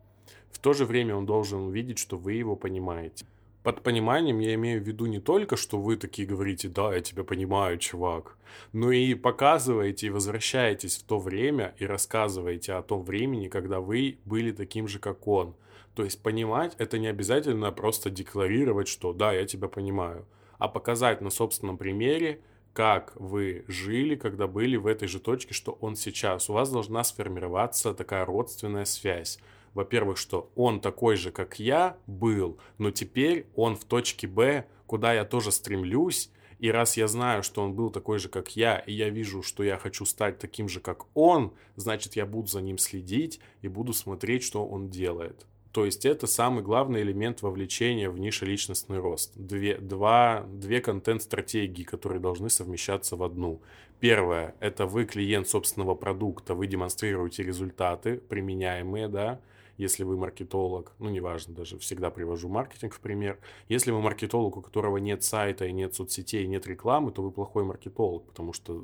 в 0.51 0.59
то 0.59 0.73
же 0.73 0.85
время 0.85 1.15
он 1.15 1.25
должен 1.25 1.61
увидеть, 1.61 1.97
что 1.97 2.17
вы 2.17 2.33
его 2.33 2.55
понимаете. 2.55 3.25
Под 3.67 3.83
пониманием 3.83 4.39
я 4.39 4.53
имею 4.53 4.81
в 4.81 4.87
виду 4.87 5.07
не 5.07 5.19
только, 5.19 5.57
что 5.57 5.77
вы 5.77 5.97
такие 5.97 6.25
говорите, 6.25 6.69
да, 6.69 6.95
я 6.95 7.01
тебя 7.01 7.25
понимаю, 7.25 7.77
чувак, 7.79 8.37
но 8.71 8.93
и 8.93 9.13
показываете 9.13 10.07
и 10.07 10.09
возвращаетесь 10.09 10.95
в 10.95 11.03
то 11.03 11.19
время 11.19 11.75
и 11.77 11.85
рассказываете 11.85 12.71
о 12.75 12.81
том 12.81 13.03
времени, 13.03 13.49
когда 13.49 13.81
вы 13.81 14.19
были 14.23 14.53
таким 14.53 14.87
же, 14.87 14.99
как 14.99 15.27
он. 15.27 15.53
То 15.95 16.05
есть 16.05 16.23
понимать 16.23 16.75
это 16.77 16.97
не 16.97 17.07
обязательно 17.07 17.69
просто 17.73 18.09
декларировать, 18.09 18.87
что 18.87 19.11
да, 19.11 19.33
я 19.33 19.45
тебя 19.45 19.67
понимаю, 19.67 20.25
а 20.59 20.69
показать 20.69 21.19
на 21.19 21.29
собственном 21.29 21.77
примере, 21.77 22.39
как 22.71 23.11
вы 23.15 23.65
жили, 23.67 24.15
когда 24.15 24.47
были 24.47 24.77
в 24.77 24.87
этой 24.87 25.09
же 25.09 25.19
точке, 25.19 25.53
что 25.53 25.77
он 25.81 25.97
сейчас. 25.97 26.49
У 26.49 26.53
вас 26.53 26.71
должна 26.71 27.03
сформироваться 27.03 27.93
такая 27.93 28.23
родственная 28.23 28.85
связь 28.85 29.39
во-первых, 29.77 30.17
что 30.17 30.49
он 30.55 30.81
такой 30.81 31.17
же, 31.17 31.31
как 31.31 31.59
я 31.59 31.97
был, 32.07 32.57
но 32.79 32.89
теперь 32.89 33.45
он 33.55 33.75
в 33.75 33.85
точке 33.85 34.27
Б, 34.27 34.65
куда 34.87 35.13
я 35.13 35.23
тоже 35.23 35.51
стремлюсь, 35.51 36.31
и 36.57 36.71
раз 36.71 36.97
я 36.97 37.07
знаю, 37.07 37.43
что 37.43 37.61
он 37.61 37.73
был 37.73 37.91
такой 37.91 38.17
же, 38.17 38.27
как 38.27 38.55
я, 38.55 38.79
и 38.79 38.91
я 38.91 39.09
вижу, 39.09 39.43
что 39.43 39.63
я 39.63 39.77
хочу 39.77 40.05
стать 40.05 40.39
таким 40.39 40.67
же, 40.67 40.79
как 40.79 41.05
он, 41.13 41.53
значит, 41.75 42.15
я 42.15 42.25
буду 42.25 42.47
за 42.47 42.61
ним 42.61 42.79
следить 42.79 43.39
и 43.61 43.67
буду 43.67 43.93
смотреть, 43.93 44.41
что 44.41 44.65
он 44.65 44.89
делает. 44.89 45.45
То 45.71 45.85
есть 45.85 46.07
это 46.07 46.25
самый 46.25 46.63
главный 46.63 47.03
элемент 47.03 47.43
вовлечения 47.43 48.09
в 48.09 48.17
нишеличностный 48.17 48.97
рост. 48.97 49.33
Две, 49.35 49.77
два, 49.77 50.47
две 50.51 50.81
контент-стратегии, 50.81 51.83
которые 51.83 52.19
должны 52.19 52.49
совмещаться 52.49 53.15
в 53.15 53.21
одну. 53.21 53.61
Первое– 53.99 54.55
это 54.59 54.87
вы 54.87 55.05
клиент 55.05 55.47
собственного 55.47 55.93
продукта, 55.93 56.55
вы 56.55 56.65
демонстрируете 56.65 57.43
результаты 57.43 58.17
применяемые, 58.17 59.07
да, 59.07 59.39
если 59.77 60.03
вы 60.03 60.17
маркетолог, 60.17 60.93
ну, 60.99 61.09
неважно, 61.09 61.53
даже 61.53 61.77
всегда 61.79 62.09
привожу 62.09 62.49
маркетинг 62.49 62.93
в 62.93 62.99
пример, 62.99 63.39
если 63.69 63.91
вы 63.91 64.01
маркетолог, 64.01 64.57
у 64.57 64.61
которого 64.61 64.97
нет 64.97 65.23
сайта 65.23 65.65
и 65.65 65.71
нет 65.71 65.95
соцсетей, 65.95 66.45
нет 66.47 66.67
рекламы, 66.67 67.11
то 67.11 67.21
вы 67.21 67.31
плохой 67.31 67.63
маркетолог, 67.63 68.25
потому 68.25 68.53
что 68.53 68.83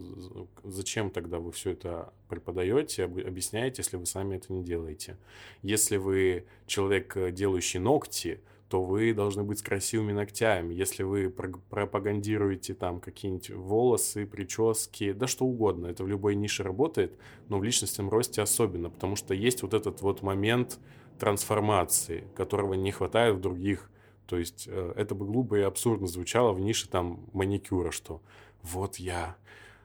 зачем 0.63 1.09
тогда 1.09 1.39
вы 1.39 1.51
все 1.51 1.71
это 1.71 2.13
преподаете, 2.29 3.05
объясняете, 3.05 3.81
если 3.81 3.97
вы 3.97 4.05
сами 4.05 4.37
это 4.37 4.53
не 4.53 4.63
делаете. 4.63 5.17
Если 5.61 5.97
вы 5.97 6.45
человек, 6.67 7.17
э, 7.17 7.31
делающий 7.31 7.79
ногти, 7.79 8.39
то 8.73 8.81
вы 8.81 9.13
должны 9.13 9.43
быть 9.43 9.59
с 9.59 9.61
красивыми 9.61 10.13
ногтями. 10.13 10.73
Если 10.73 11.03
вы 11.03 11.29
пропагандируете 11.29 12.73
там 12.73 12.99
какие-нибудь 12.99 13.51
волосы, 13.51 14.25
прически, 14.25 15.11
да 15.11 15.27
что 15.27 15.45
угодно, 15.45 15.85
это 15.85 16.03
в 16.03 16.07
любой 16.07 16.33
нише 16.33 16.63
работает, 16.63 17.15
но 17.49 17.59
в 17.59 17.63
личностном 17.63 18.09
росте 18.09 18.41
особенно, 18.41 18.89
потому 18.89 19.15
что 19.15 19.35
есть 19.35 19.61
вот 19.61 19.75
этот 19.75 20.01
вот 20.01 20.23
момент 20.23 20.79
трансформации, 21.19 22.23
которого 22.35 22.73
не 22.73 22.91
хватает 22.91 23.35
в 23.35 23.41
других. 23.41 23.91
То 24.25 24.39
есть 24.39 24.67
э, 24.67 24.93
это 24.95 25.13
бы 25.13 25.27
глупо 25.27 25.53
и 25.53 25.61
абсурдно 25.61 26.07
звучало 26.07 26.51
в 26.51 26.59
нише 26.59 26.89
там 26.89 27.29
маникюра, 27.31 27.91
что 27.91 28.23
вот 28.63 28.95
я 28.95 29.35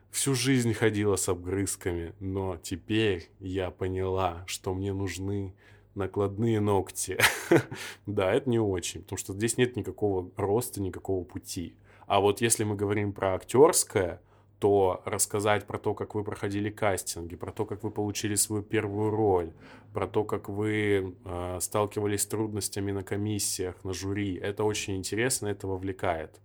всю 0.09 0.33
жизнь 0.33 0.73
ходила 0.73 1.15
с 1.15 1.29
обгрызками, 1.29 2.15
но 2.19 2.57
теперь 2.57 3.29
я 3.39 3.69
поняла, 3.69 4.43
что 4.47 4.73
мне 4.73 4.93
нужны 4.93 5.53
накладные 5.99 6.59
ногти. 6.59 7.19
да, 8.07 8.33
это 8.33 8.49
не 8.49 8.59
очень, 8.59 9.01
потому 9.01 9.17
что 9.17 9.33
здесь 9.33 9.57
нет 9.57 9.75
никакого 9.75 10.31
роста, 10.35 10.81
никакого 10.81 11.23
пути. 11.23 11.75
А 12.07 12.19
вот 12.19 12.41
если 12.41 12.63
мы 12.63 12.75
говорим 12.75 13.13
про 13.13 13.35
актерское, 13.35 14.19
то 14.59 15.01
рассказать 15.05 15.65
про 15.67 15.77
то, 15.77 15.93
как 15.93 16.15
вы 16.15 16.23
проходили 16.23 16.69
кастинги, 16.69 17.35
про 17.35 17.51
то, 17.51 17.65
как 17.65 17.83
вы 17.83 17.91
получили 17.91 18.35
свою 18.35 18.61
первую 18.61 19.09
роль, 19.09 19.53
про 19.93 20.05
то, 20.07 20.23
как 20.23 20.49
вы 20.49 21.15
э, 21.23 21.57
сталкивались 21.61 22.23
с 22.23 22.25
трудностями 22.25 22.91
на 22.91 23.03
комиссиях, 23.03 23.83
на 23.83 23.93
жюри, 23.93 24.35
это 24.35 24.63
очень 24.63 24.97
интересно, 24.97 25.47
это 25.47 25.67
вовлекает. 25.67 26.41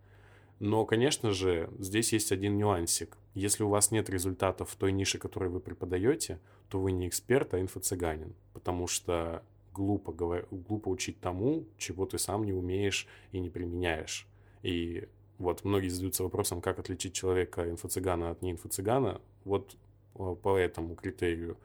Но, 0.64 0.86
конечно 0.86 1.30
же, 1.32 1.68
здесь 1.78 2.14
есть 2.14 2.32
один 2.32 2.56
нюансик. 2.56 3.18
Если 3.34 3.62
у 3.62 3.68
вас 3.68 3.90
нет 3.90 4.08
результатов 4.08 4.70
в 4.70 4.76
той 4.76 4.92
нише, 4.92 5.18
которой 5.18 5.50
вы 5.50 5.60
преподаете, 5.60 6.40
то 6.70 6.80
вы 6.80 6.90
не 6.92 7.06
эксперт, 7.06 7.52
а 7.52 7.60
инфо-цыганин. 7.60 8.32
Потому 8.54 8.86
что 8.86 9.42
глупо, 9.74 10.10
говор... 10.10 10.46
глупо 10.50 10.88
учить 10.88 11.20
тому, 11.20 11.66
чего 11.76 12.06
ты 12.06 12.16
сам 12.16 12.44
не 12.44 12.54
умеешь 12.54 13.06
и 13.30 13.40
не 13.40 13.50
применяешь. 13.50 14.26
И 14.62 15.06
вот 15.36 15.64
многие 15.64 15.88
задаются 15.88 16.22
вопросом, 16.22 16.62
как 16.62 16.78
отличить 16.78 17.12
человека 17.12 17.68
инфо-цыгана 17.68 18.30
от 18.30 18.40
не-инфо-цыгана. 18.40 19.20
Вот 19.44 19.76
по 20.14 20.56
этому 20.56 20.94
критерию, 20.94 21.58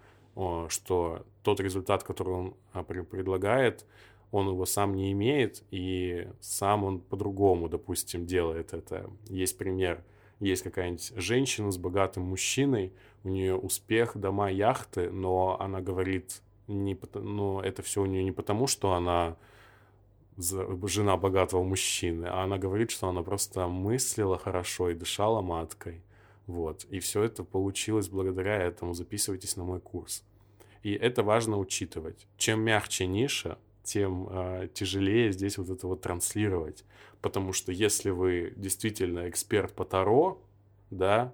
что 0.67 1.25
тот 1.43 1.61
результат, 1.61 2.03
который 2.03 2.33
он 2.33 2.53
а, 2.73 2.83
предлагает, 2.83 3.85
он 4.31 4.47
его 4.47 4.65
сам 4.65 4.95
не 4.95 5.11
имеет, 5.11 5.63
и 5.71 6.27
сам 6.39 6.83
он 6.83 6.99
по-другому, 6.99 7.67
допустим, 7.69 8.25
делает 8.25 8.73
это. 8.73 9.09
Есть 9.27 9.57
пример, 9.57 10.03
есть 10.39 10.63
какая-нибудь 10.63 11.13
женщина 11.15 11.71
с 11.71 11.77
богатым 11.77 12.23
мужчиной, 12.23 12.93
у 13.23 13.29
нее 13.29 13.55
успех, 13.55 14.15
дома, 14.15 14.49
яхты, 14.49 15.09
но 15.09 15.57
она 15.59 15.81
говорит, 15.81 16.41
не, 16.67 16.97
но 17.13 17.61
это 17.61 17.81
все 17.81 18.01
у 18.01 18.05
нее 18.05 18.23
не 18.23 18.31
потому, 18.31 18.67
что 18.67 18.93
она 18.93 19.35
жена 20.37 21.17
богатого 21.17 21.63
мужчины, 21.63 22.25
а 22.25 22.43
она 22.43 22.57
говорит, 22.57 22.91
что 22.91 23.09
она 23.09 23.23
просто 23.23 23.67
мыслила 23.67 24.37
хорошо 24.37 24.89
и 24.89 24.93
дышала 24.93 25.41
маткой. 25.41 26.01
Вот. 26.47 26.85
И 26.85 26.99
все 26.99 27.23
это 27.23 27.43
получилось 27.43 28.09
благодаря 28.09 28.55
этому. 28.55 28.93
Записывайтесь 28.93 29.57
на 29.57 29.63
мой 29.63 29.79
курс. 29.79 30.23
И 30.81 30.93
это 30.93 31.23
важно 31.23 31.57
учитывать. 31.57 32.25
Чем 32.37 32.61
мягче 32.61 33.05
ниша, 33.05 33.57
тем 33.89 34.27
э, 34.29 34.69
тяжелее 34.73 35.31
здесь 35.31 35.57
вот 35.57 35.69
это 35.69 35.87
вот 35.87 36.01
транслировать. 36.01 36.85
Потому 37.21 37.53
что 37.53 37.71
если 37.71 38.11
вы 38.11 38.53
действительно 38.55 39.27
эксперт 39.27 39.73
по 39.73 39.83
Таро, 39.83 40.39
да, 40.91 41.33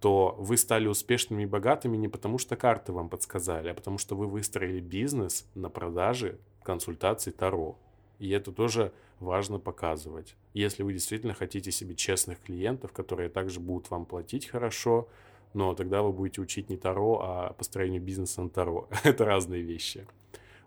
то 0.00 0.36
вы 0.38 0.56
стали 0.56 0.86
успешными 0.86 1.42
и 1.42 1.46
богатыми 1.46 1.96
не 1.96 2.08
потому, 2.08 2.38
что 2.38 2.56
карты 2.56 2.92
вам 2.92 3.08
подсказали, 3.08 3.68
а 3.68 3.74
потому 3.74 3.98
что 3.98 4.14
вы 4.14 4.26
выстроили 4.28 4.80
бизнес 4.80 5.46
на 5.54 5.68
продаже 5.70 6.38
консультаций 6.62 7.32
Таро. 7.32 7.76
И 8.20 8.30
это 8.30 8.52
тоже 8.52 8.92
важно 9.18 9.58
показывать. 9.58 10.36
Если 10.54 10.84
вы 10.84 10.92
действительно 10.92 11.34
хотите 11.34 11.72
себе 11.72 11.96
честных 11.96 12.40
клиентов, 12.40 12.92
которые 12.92 13.28
также 13.28 13.58
будут 13.58 13.90
вам 13.90 14.06
платить 14.06 14.46
хорошо, 14.46 15.08
но 15.52 15.74
тогда 15.74 16.02
вы 16.02 16.12
будете 16.12 16.40
учить 16.40 16.70
не 16.70 16.76
Таро, 16.76 17.20
а 17.22 17.52
построению 17.54 18.02
бизнеса 18.02 18.42
на 18.42 18.50
Таро. 18.50 18.88
это 19.04 19.24
разные 19.24 19.62
вещи. 19.62 20.06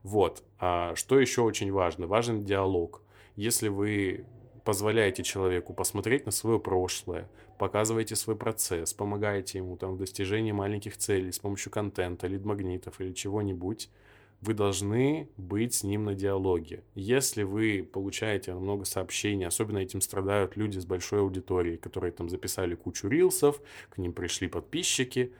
Вот. 0.04 0.44
А 0.60 0.96
что 0.96 1.20
еще 1.20 1.42
очень 1.42 1.72
важно? 1.72 2.08
Важен 2.08 2.44
диалог. 2.44 3.02
Если 3.36 3.68
вы 3.68 4.26
позволяете 4.64 5.24
человеку 5.24 5.74
посмотреть 5.74 6.26
на 6.26 6.32
свое 6.32 6.60
прошлое, 6.60 7.30
показываете 7.58 8.16
свой 8.16 8.36
процесс, 8.36 8.94
помогаете 8.94 9.60
ему 9.60 9.78
там 9.78 9.94
в 9.94 9.98
достижении 9.98 10.52
маленьких 10.52 10.98
целей 10.98 11.32
с 11.32 11.40
помощью 11.40 11.72
контента, 11.72 12.28
лид-магнитов 12.28 13.00
или 13.02 13.14
чего-нибудь, 13.14 13.90
вы 14.42 14.56
должны 14.56 15.30
быть 15.38 15.76
с 15.76 15.84
ним 15.84 16.06
на 16.06 16.16
диалоге. 16.16 16.84
Если 16.96 17.44
вы 17.44 17.88
получаете 17.92 18.54
много 18.56 18.86
сообщений, 18.86 19.46
особенно 19.46 19.78
этим 19.78 20.02
страдают 20.02 20.58
люди 20.58 20.80
с 20.80 20.86
большой 20.86 21.20
аудиторией, 21.20 21.78
которые 21.78 22.12
там 22.12 22.28
записали 22.28 22.74
кучу 22.74 23.08
рилсов, 23.08 23.62
к 23.90 24.00
ним 24.00 24.14
пришли 24.14 24.48
подписчики, 24.48 25.34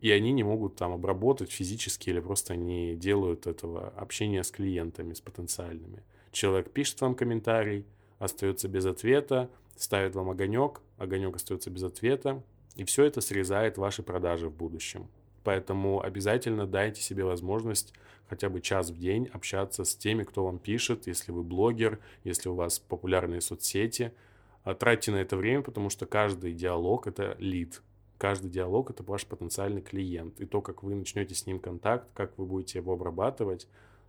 и 0.00 0.10
они 0.10 0.32
не 0.32 0.44
могут 0.44 0.76
там 0.76 0.92
обработать 0.92 1.50
физически 1.50 2.10
или 2.10 2.20
просто 2.20 2.56
не 2.56 2.94
делают 2.94 3.46
этого 3.46 3.88
общения 3.96 4.44
с 4.44 4.50
клиентами, 4.50 5.14
с 5.14 5.20
потенциальными. 5.20 6.02
Человек 6.30 6.70
пишет 6.70 7.00
вам 7.00 7.14
комментарий, 7.14 7.84
остается 8.18 8.68
без 8.68 8.84
ответа, 8.86 9.50
ставит 9.76 10.14
вам 10.14 10.30
огонек, 10.30 10.80
огонек 10.98 11.36
остается 11.36 11.70
без 11.70 11.82
ответа, 11.82 12.42
И 12.76 12.84
все 12.84 13.04
это 13.04 13.20
срезает 13.20 13.76
ваши 13.76 14.04
продажи 14.04 14.48
в 14.48 14.54
будущем. 14.54 15.08
Поэтому 15.42 16.00
обязательно 16.00 16.64
дайте 16.64 17.02
себе 17.02 17.24
возможность 17.24 17.92
хотя 18.28 18.48
бы 18.48 18.60
час 18.60 18.90
в 18.90 18.98
день 18.98 19.28
общаться 19.32 19.84
с 19.84 19.96
теми, 19.96 20.22
кто 20.22 20.44
вам 20.44 20.58
пишет, 20.58 21.08
если 21.08 21.32
вы 21.32 21.42
блогер, 21.42 21.98
если 22.22 22.48
у 22.48 22.54
вас 22.54 22.78
популярные 22.78 23.40
соцсети. 23.40 24.12
А 24.62 24.74
тратьте 24.74 25.10
на 25.10 25.16
это 25.16 25.36
время, 25.36 25.62
потому 25.62 25.90
что 25.90 26.06
каждый 26.06 26.52
диалог– 26.52 27.06
это 27.08 27.36
лид. 27.40 27.82
Каждый 28.18 28.50
диалог– 28.50 28.90
это 28.92 29.04
ваш 29.04 29.26
потенциальный 29.26 29.80
клиент. 29.80 30.40
И 30.40 30.46
то, 30.46 30.60
как 30.60 30.82
вы 30.82 30.96
начнете 30.96 31.34
с 31.34 31.46
ним 31.46 31.60
контакт, 31.60 32.08
как 32.14 32.36
вы 32.36 32.46
будете 32.46 32.80
его 32.80 32.94
обрабатывать, 32.94 33.68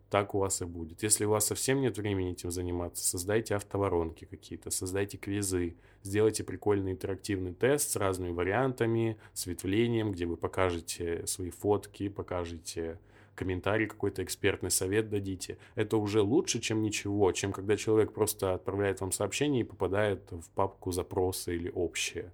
так 0.10 0.34
у 0.34 0.40
вас 0.40 0.62
и 0.64 0.66
будет. 0.66 1.04
Если 1.04 1.26
у 1.26 1.30
вас 1.30 1.46
совсем 1.46 1.82
нет 1.82 1.98
времени 1.98 2.32
этим 2.32 2.50
заниматься, 2.50 3.04
создайте 3.04 3.56
автоворонки 3.56 4.26
какие-то, 4.26 4.72
создайте 4.72 5.18
квизы, 5.18 5.76
сделайте 6.02 6.44
прикольный 6.44 6.94
интерактивный 6.94 7.54
тест 7.54 7.92
с 7.92 7.96
разными 7.96 8.32
вариантами, 8.32 9.18
светлением, 9.34 10.12
где 10.12 10.26
вы 10.26 10.38
покажете 10.38 11.28
свои 11.28 11.52
фотки, 11.52 12.10
покажете 12.10 12.98
комментарий 13.36 13.86
какой-то, 13.86 14.24
экспертный 14.24 14.72
совет 14.72 15.10
дадите. 15.10 15.60
Это 15.76 15.98
уже 15.98 16.22
лучше, 16.22 16.60
чем 16.60 16.82
ничего, 16.82 17.32
чем 17.32 17.54
когда 17.54 17.78
человек 17.78 18.12
просто 18.12 18.56
отправляет 18.56 19.02
вам 19.02 19.12
сообщение 19.12 19.62
и 19.62 19.66
попадает 19.66 20.32
в 20.32 20.50
папку 20.56 20.92
запросы 20.92 21.56
или 21.56 21.70
общее. 21.70 22.34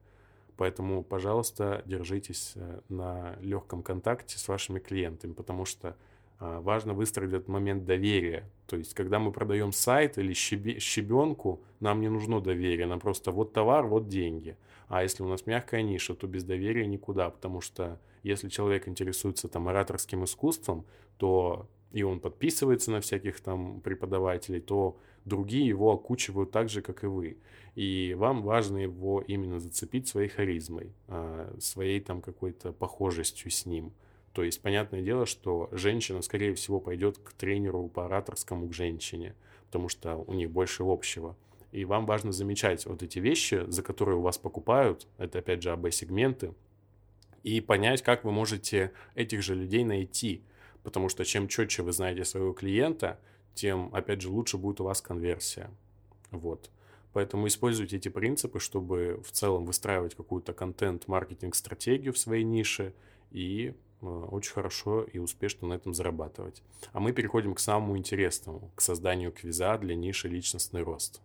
Поэтому, 0.58 1.04
пожалуйста, 1.04 1.84
держитесь 1.86 2.54
э, 2.56 2.80
на 2.90 3.36
легком 3.42 3.84
контакте 3.84 4.38
с 4.38 4.48
вашими 4.48 4.80
клиентами, 4.80 5.34
потому 5.34 5.66
что 5.66 5.96
а, 6.38 6.60
важно 6.60 6.94
выстроить 6.94 7.34
этот 7.34 7.48
момент 7.48 7.86
доверия. 7.86 8.50
То 8.68 8.76
есть, 8.78 8.94
когда 8.94 9.20
мы 9.20 9.32
продаем 9.32 9.72
сайт 9.72 10.18
или 10.18 10.34
щебе, 10.34 10.80
щебенку, 10.80 11.62
нам 11.80 12.02
не 12.02 12.10
нужно 12.10 12.42
доверие, 12.42 12.88
нам 12.88 13.00
просто 13.00 13.32
вот 13.32 13.54
товар, 13.54 13.86
вот 13.88 14.10
деньги. 14.10 14.58
А 14.88 15.04
если 15.04 15.24
у 15.24 15.28
нас 15.28 15.46
мягкая 15.46 15.82
ниша, 15.82 16.14
то 16.14 16.28
без 16.28 16.44
доверия 16.44 16.86
никуда, 16.88 17.30
потому 17.30 17.62
что 17.62 18.00
если 18.24 18.50
человек 18.50 18.88
интересуется 18.88 19.48
там 19.48 19.68
ораторским 19.68 20.26
искусством, 20.26 20.86
то 21.18 21.68
и 21.92 22.04
он 22.04 22.20
подписывается 22.20 22.92
на 22.92 23.00
всяких 23.00 23.40
там 23.40 23.80
преподавателей, 23.80 24.60
то 24.60 24.98
другие 25.26 25.68
его 25.68 25.92
окучивают 25.92 26.52
так 26.52 26.70
же, 26.70 26.82
как 26.82 27.04
и 27.04 27.08
вы. 27.08 27.38
И 27.76 28.16
вам 28.18 28.42
важно 28.42 28.78
его 28.78 29.22
именно 29.22 29.60
зацепить 29.60 30.08
своей 30.08 30.30
харизмой, 30.30 30.94
а, 31.08 31.54
своей 31.60 32.00
там 32.00 32.22
какой-то 32.22 32.72
похожестью 32.72 33.52
с 33.52 33.66
ним– 33.66 33.92
то 34.36 34.44
есть, 34.44 34.62
понятное 34.62 35.02
дело, 35.02 35.26
что 35.26 35.70
женщина, 35.72 36.22
скорее 36.22 36.54
всего, 36.56 36.82
пойдет 36.82 37.18
к 37.18 37.32
тренеру 37.32 37.88
по 37.88 38.06
ораторскому, 38.06 38.68
к 38.68 38.74
женщине, 38.74 39.34
потому 39.68 39.88
что 39.88 40.18
у 40.18 40.34
них 40.34 40.52
больше 40.52 40.84
общего. 40.84 41.38
И 41.72 41.86
вам 41.86 42.06
важно 42.06 42.34
замечать 42.34 42.86
вот 42.86 43.02
эти 43.02 43.20
вещи, 43.20 43.64
за 43.68 43.82
которые 43.82 44.18
у 44.18 44.22
вас 44.22 44.38
покупают, 44.38 45.08
это 45.18 45.40
опять 45.40 45.64
же 45.64 45.72
АБ-сегменты, 45.72 46.54
и 47.44 47.62
понять, 47.62 48.02
как 48.02 48.26
вы 48.26 48.34
можете 48.34 48.92
этих 49.16 49.42
же 49.42 49.56
людей 49.56 49.86
найти. 49.86 50.44
Потому 50.84 51.08
что 51.08 51.24
чем 51.24 51.48
четче 51.48 51.84
вы 51.84 51.94
знаете 51.94 52.26
своего 52.26 52.52
клиента, 52.52 53.18
тем, 53.56 53.90
опять 53.94 54.22
же, 54.22 54.30
лучше 54.30 54.58
будет 54.58 54.82
у 54.82 54.84
вас 54.84 55.02
конверсия. 55.02 55.72
Вот. 56.32 56.70
Поэтому 57.14 57.48
используйте 57.48 57.98
эти 57.98 58.10
принципы, 58.10 58.60
чтобы 58.60 59.22
в 59.26 59.32
целом 59.32 59.66
выстраивать 59.66 60.16
какую-то 60.16 60.54
контент-маркетинг-стратегию 60.54 62.14
в 62.14 62.18
своей 62.18 62.44
нише 62.44 62.94
и 63.32 63.74
Э, 64.06 64.28
очень 64.32 64.54
хорошо 64.54 65.04
и 65.04 65.20
успешно 65.20 65.68
на 65.68 65.74
этом 65.74 65.94
зарабатывать. 65.94 66.62
А 66.94 67.00
мы 67.00 67.12
переходим 67.12 67.56
к 67.56 67.60
самому 67.60 67.98
интересному, 67.98 68.72
к 68.76 68.82
созданию 68.82 69.32
квиза 69.32 69.78
для 69.78 69.96
ниши 69.96 70.28
личностный 70.28 70.84
рост. 70.84 71.22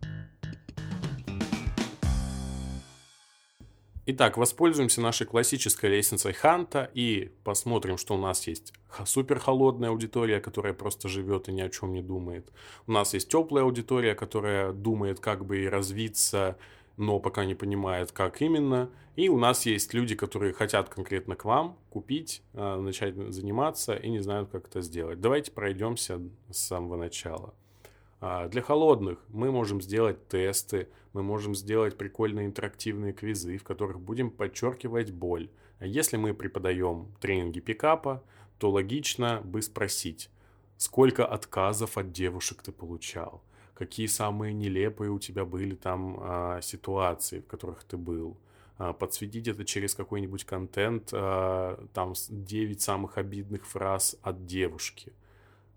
Итак, 4.07 4.35
воспользуемся 4.35 4.99
нашей 4.99 5.27
классической 5.27 5.91
лестницей 5.91 6.33
Ханта 6.33 6.89
и 6.95 7.31
посмотрим, 7.43 7.97
что 7.97 8.15
у 8.15 8.17
нас 8.17 8.47
есть 8.47 8.73
супер 9.05 9.37
холодная 9.37 9.89
аудитория, 9.89 10.39
которая 10.39 10.73
просто 10.73 11.07
живет 11.07 11.49
и 11.49 11.51
ни 11.51 11.61
о 11.61 11.69
чем 11.69 11.93
не 11.93 12.01
думает. 12.01 12.51
У 12.87 12.93
нас 12.93 13.13
есть 13.13 13.29
теплая 13.29 13.63
аудитория, 13.63 14.15
которая 14.15 14.73
думает, 14.73 15.19
как 15.19 15.45
бы 15.45 15.59
и 15.59 15.67
развиться, 15.67 16.57
но 16.97 17.19
пока 17.19 17.45
не 17.45 17.53
понимает, 17.53 18.11
как 18.11 18.41
именно. 18.41 18.89
И 19.15 19.29
у 19.29 19.37
нас 19.37 19.67
есть 19.67 19.93
люди, 19.93 20.15
которые 20.15 20.53
хотят 20.53 20.89
конкретно 20.89 21.35
к 21.35 21.45
вам 21.45 21.77
купить, 21.91 22.41
а, 22.55 22.81
начать 22.81 23.15
заниматься 23.31 23.93
и 23.93 24.09
не 24.09 24.19
знают, 24.19 24.49
как 24.49 24.67
это 24.67 24.81
сделать. 24.81 25.21
Давайте 25.21 25.51
пройдемся 25.51 26.19
с 26.49 26.57
самого 26.57 26.95
начала. 26.95 27.53
А, 28.21 28.47
для 28.47 28.61
холодных 28.61 29.17
мы 29.29 29.51
можем 29.51 29.81
сделать 29.81 30.27
тесты, 30.27 30.87
мы 31.11 31.23
можем 31.23 31.55
сделать 31.55 31.97
прикольные 31.97 32.45
интерактивные 32.45 33.13
квизы, 33.13 33.57
в 33.57 33.63
которых 33.63 33.99
будем 33.99 34.29
подчеркивать 34.29 35.11
боль. 35.11 35.49
А 35.79 35.87
если 35.87 36.17
мы 36.17 36.35
преподаем 36.35 37.07
тренинги 37.19 37.59
пикапа, 37.59 38.23
то 38.59 38.69
логично 38.69 39.41
бы 39.43 39.63
спросить, 39.63 40.29
сколько 40.77 41.25
отказов 41.25 41.97
от 41.97 42.11
девушек 42.11 42.61
ты 42.61 42.71
получал, 42.71 43.43
какие 43.73 44.05
самые 44.05 44.53
нелепые 44.53 45.09
у 45.09 45.17
тебя 45.17 45.43
были 45.43 45.73
там 45.73 46.17
а, 46.21 46.61
ситуации, 46.61 47.39
в 47.39 47.47
которых 47.47 47.83
ты 47.83 47.97
был. 47.97 48.37
А, 48.77 48.93
подсветить 48.93 49.47
это 49.47 49.65
через 49.65 49.95
какой-нибудь 49.95 50.45
контент, 50.45 51.09
а, 51.11 51.83
там 51.93 52.13
9 52.29 52.81
самых 52.81 53.17
обидных 53.17 53.65
фраз 53.65 54.15
от 54.21 54.45
девушки. 54.45 55.11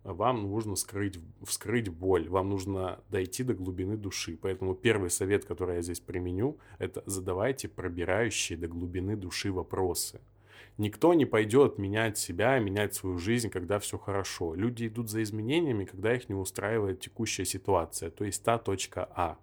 Вам 0.05 0.43
нужно 0.43 0.77
скрыть, 0.77 1.19
вскрыть 1.43 1.89
боль, 1.89 2.29
вам 2.29 2.51
нужно 2.51 3.01
дойти 3.09 3.43
до 3.43 3.55
глубины 3.55 3.97
души. 3.97 4.39
Поэтому 4.41 4.75
первый 4.75 5.09
совет, 5.09 5.47
который 5.47 5.77
я 5.77 5.83
здесь 5.83 6.01
применю, 6.01 6.59
это 6.79 7.03
задавайте 7.07 7.69
пробирающие 7.69 8.59
до 8.59 8.69
глубины 8.69 9.17
души 9.17 9.51
вопросы. 9.51 10.21
Никто 10.77 11.15
не 11.15 11.25
пойдет 11.25 11.79
менять 11.79 12.19
себя, 12.19 12.59
менять 12.59 12.95
свою 12.95 13.17
жизнь, 13.19 13.49
когда 13.49 13.79
все 13.79 13.97
хорошо. 13.97 14.55
Люди 14.55 14.89
идут 14.89 15.09
за 15.09 15.23
изменениями, 15.23 15.87
когда 15.87 16.15
их 16.15 16.29
не 16.29 16.35
устраивает 16.35 17.01
текущая 17.01 17.47
ситуация, 17.47 18.11
то 18.11 18.25
есть 18.25 18.43
та 18.43 18.59
точка 18.59 19.09
А. 19.15 19.39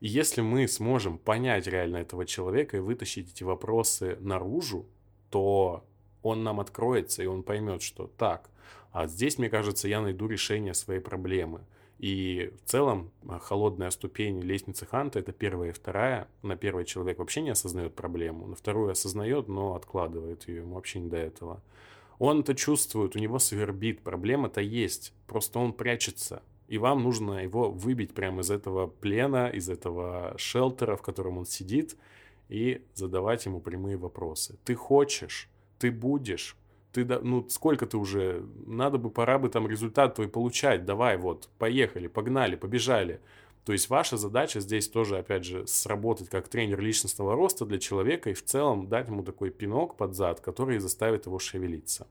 И 0.00 0.08
если 0.08 0.40
мы 0.40 0.66
сможем 0.66 1.18
понять 1.18 1.68
реально 1.68 1.98
этого 1.98 2.26
человека 2.26 2.78
и 2.78 2.80
вытащить 2.80 3.30
эти 3.30 3.44
вопросы 3.44 4.16
наружу, 4.20 4.86
то 5.30 5.84
он 6.22 6.42
нам 6.42 6.58
откроется, 6.58 7.22
и 7.22 7.26
он 7.26 7.42
поймет, 7.42 7.82
что 7.82 8.06
так, 8.06 8.50
а 8.94 9.08
здесь, 9.08 9.38
мне 9.38 9.50
кажется, 9.50 9.88
я 9.88 10.00
найду 10.00 10.28
решение 10.28 10.72
своей 10.72 11.00
проблемы. 11.00 11.62
И 11.98 12.52
в 12.64 12.70
целом 12.70 13.10
а, 13.26 13.40
холодная 13.40 13.90
ступень 13.90 14.40
лестницы 14.40 14.86
Ханта 14.86 15.18
это 15.18 15.32
первая 15.32 15.70
и 15.70 15.72
вторая. 15.72 16.28
На 16.42 16.56
первой 16.56 16.84
человек 16.84 17.18
вообще 17.18 17.42
не 17.42 17.50
осознает 17.50 17.96
проблему, 17.96 18.46
на 18.46 18.54
вторую 18.54 18.92
осознает, 18.92 19.48
но 19.48 19.74
откладывает 19.74 20.46
ее, 20.46 20.58
ему 20.58 20.76
вообще 20.76 21.00
не 21.00 21.08
до 21.08 21.16
этого. 21.16 21.60
Он 22.20 22.42
это 22.42 22.54
чувствует, 22.54 23.16
у 23.16 23.18
него 23.18 23.40
свербит, 23.40 24.02
проблема-то 24.02 24.60
есть, 24.60 25.12
просто 25.26 25.58
он 25.58 25.72
прячется. 25.72 26.44
И 26.68 26.78
вам 26.78 27.02
нужно 27.02 27.42
его 27.42 27.72
выбить 27.72 28.14
прямо 28.14 28.42
из 28.42 28.50
этого 28.52 28.86
плена, 28.86 29.48
из 29.48 29.68
этого 29.68 30.34
шелтера, 30.38 30.96
в 30.96 31.02
котором 31.02 31.38
он 31.38 31.46
сидит, 31.46 31.96
и 32.48 32.86
задавать 32.94 33.44
ему 33.44 33.58
прямые 33.60 33.96
вопросы. 33.96 34.56
Ты 34.64 34.76
хочешь, 34.76 35.48
ты 35.80 35.90
будешь, 35.90 36.56
ты, 36.94 37.04
ну, 37.04 37.44
сколько 37.48 37.86
ты 37.86 37.96
уже, 37.96 38.46
надо 38.66 38.98
бы, 38.98 39.10
пора 39.10 39.38
бы 39.38 39.48
там 39.48 39.68
результат 39.68 40.14
твой 40.14 40.28
получать, 40.28 40.84
давай, 40.84 41.16
вот, 41.16 41.48
поехали, 41.58 42.06
погнали, 42.06 42.54
побежали. 42.54 43.20
То 43.64 43.72
есть 43.72 43.90
ваша 43.90 44.16
задача 44.16 44.60
здесь 44.60 44.88
тоже, 44.88 45.18
опять 45.18 45.44
же, 45.44 45.66
сработать 45.66 46.28
как 46.28 46.48
тренер 46.48 46.80
личностного 46.80 47.34
роста 47.34 47.66
для 47.66 47.78
человека 47.78 48.30
и 48.30 48.34
в 48.34 48.44
целом 48.44 48.88
дать 48.88 49.08
ему 49.08 49.24
такой 49.24 49.50
пинок 49.50 49.96
под 49.96 50.14
зад, 50.14 50.40
который 50.40 50.78
заставит 50.78 51.26
его 51.26 51.38
шевелиться. 51.38 52.06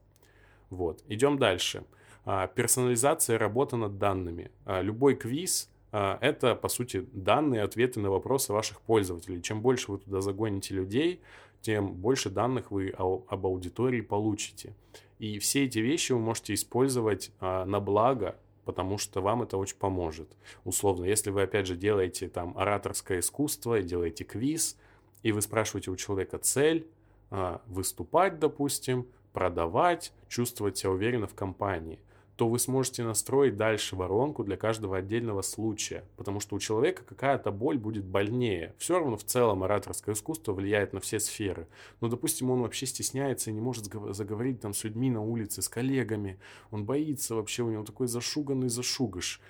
Вот, 0.68 1.02
идем 1.08 1.38
дальше. 1.38 1.84
А, 2.26 2.46
персонализация 2.46 3.38
работы 3.38 3.76
над 3.76 3.98
данными. 3.98 4.50
А, 4.66 4.82
любой 4.82 5.14
квиз 5.14 5.70
а, 5.92 6.18
это, 6.20 6.54
по 6.56 6.68
сути, 6.68 7.06
данные, 7.12 7.62
ответы 7.62 8.00
на 8.00 8.10
вопросы 8.10 8.52
ваших 8.52 8.80
пользователей. 8.82 9.40
Чем 9.40 9.62
больше 9.62 9.92
вы 9.92 9.98
туда 9.98 10.20
загоните 10.20 10.74
людей, 10.74 11.22
тем 11.64 11.94
больше 11.94 12.28
данных 12.28 12.70
вы 12.70 12.90
об 12.90 13.46
аудитории 13.46 14.02
получите. 14.02 14.74
И 15.18 15.38
все 15.38 15.64
эти 15.64 15.78
вещи 15.78 16.12
вы 16.12 16.18
можете 16.18 16.52
использовать 16.52 17.32
а, 17.40 17.64
на 17.64 17.80
благо, 17.80 18.36
потому 18.66 18.98
что 18.98 19.22
вам 19.22 19.42
это 19.42 19.56
очень 19.56 19.78
поможет. 19.78 20.28
Условно, 20.64 21.06
если 21.06 21.30
вы, 21.30 21.42
опять 21.42 21.66
же, 21.66 21.74
делаете 21.74 22.28
там 22.28 22.56
ораторское 22.58 23.20
искусство, 23.20 23.80
делаете 23.80 24.24
квиз, 24.24 24.76
и 25.22 25.32
вы 25.32 25.40
спрашиваете 25.40 25.90
у 25.90 25.96
человека 25.96 26.36
цель, 26.36 26.86
а, 27.30 27.62
выступать, 27.66 28.38
допустим, 28.38 29.06
продавать, 29.32 30.12
чувствовать 30.28 30.76
себя 30.76 30.90
уверенно 30.90 31.26
в 31.26 31.34
компании– 31.34 31.98
то 32.36 32.48
вы 32.48 32.58
сможете 32.58 33.04
настроить 33.04 33.56
дальше 33.56 33.94
воронку 33.94 34.42
для 34.42 34.56
каждого 34.56 34.96
отдельного 34.96 35.42
случая, 35.42 36.04
потому 36.16 36.40
что 36.40 36.56
у 36.56 36.58
человека 36.58 37.04
какая-то 37.04 37.52
боль 37.52 37.78
будет 37.78 38.04
больнее. 38.04 38.74
Все 38.78 38.98
равно 38.98 39.16
в 39.16 39.24
целом 39.24 39.62
ораторское 39.62 40.14
искусство 40.14 40.52
влияет 40.52 40.92
на 40.92 41.00
все 41.00 41.20
сферы. 41.20 41.68
Но, 42.00 42.08
допустим, 42.08 42.50
он 42.50 42.62
вообще 42.62 42.86
стесняется 42.86 43.50
и 43.50 43.52
не 43.52 43.60
может 43.60 43.84
заговорить 43.84 44.60
там 44.60 44.74
с 44.74 44.82
людьми 44.82 45.10
на 45.10 45.22
улице, 45.22 45.62
с 45.62 45.68
коллегами. 45.68 46.38
Он 46.72 46.84
боится 46.84 47.36
вообще, 47.36 47.62
у 47.62 47.70
него 47.70 47.84
такой 47.84 48.08
зашуганный 48.08 48.68
зашугаш. 48.68 49.40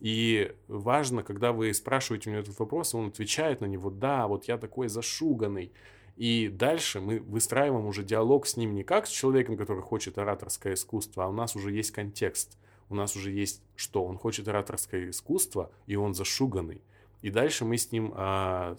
И 0.00 0.52
важно, 0.68 1.22
когда 1.22 1.52
вы 1.52 1.72
спрашиваете 1.72 2.28
у 2.28 2.32
него 2.32 2.42
этот 2.42 2.58
вопрос, 2.58 2.94
он 2.94 3.08
отвечает 3.08 3.62
на 3.62 3.66
него, 3.66 3.90
да, 3.90 4.26
вот 4.26 4.44
я 4.48 4.58
такой 4.58 4.88
зашуганный. 4.88 5.72
И 6.16 6.48
дальше 6.48 7.00
мы 7.00 7.18
выстраиваем 7.20 7.86
уже 7.86 8.04
диалог 8.04 8.46
с 8.46 8.56
ним 8.56 8.74
не 8.74 8.84
как 8.84 9.06
с 9.06 9.10
человеком, 9.10 9.56
который 9.56 9.82
хочет 9.82 10.16
ораторское 10.18 10.74
искусство, 10.74 11.24
а 11.24 11.28
у 11.28 11.32
нас 11.32 11.56
уже 11.56 11.72
есть 11.72 11.90
контекст. 11.90 12.56
У 12.88 12.94
нас 12.94 13.16
уже 13.16 13.30
есть 13.30 13.62
что? 13.74 14.04
Он 14.04 14.16
хочет 14.16 14.46
ораторское 14.46 15.10
искусство, 15.10 15.70
и 15.86 15.96
он 15.96 16.14
зашуганный. 16.14 16.82
И 17.22 17.30
дальше 17.30 17.64
мы 17.64 17.78
с 17.78 17.90
ним 17.90 18.12
а, 18.14 18.76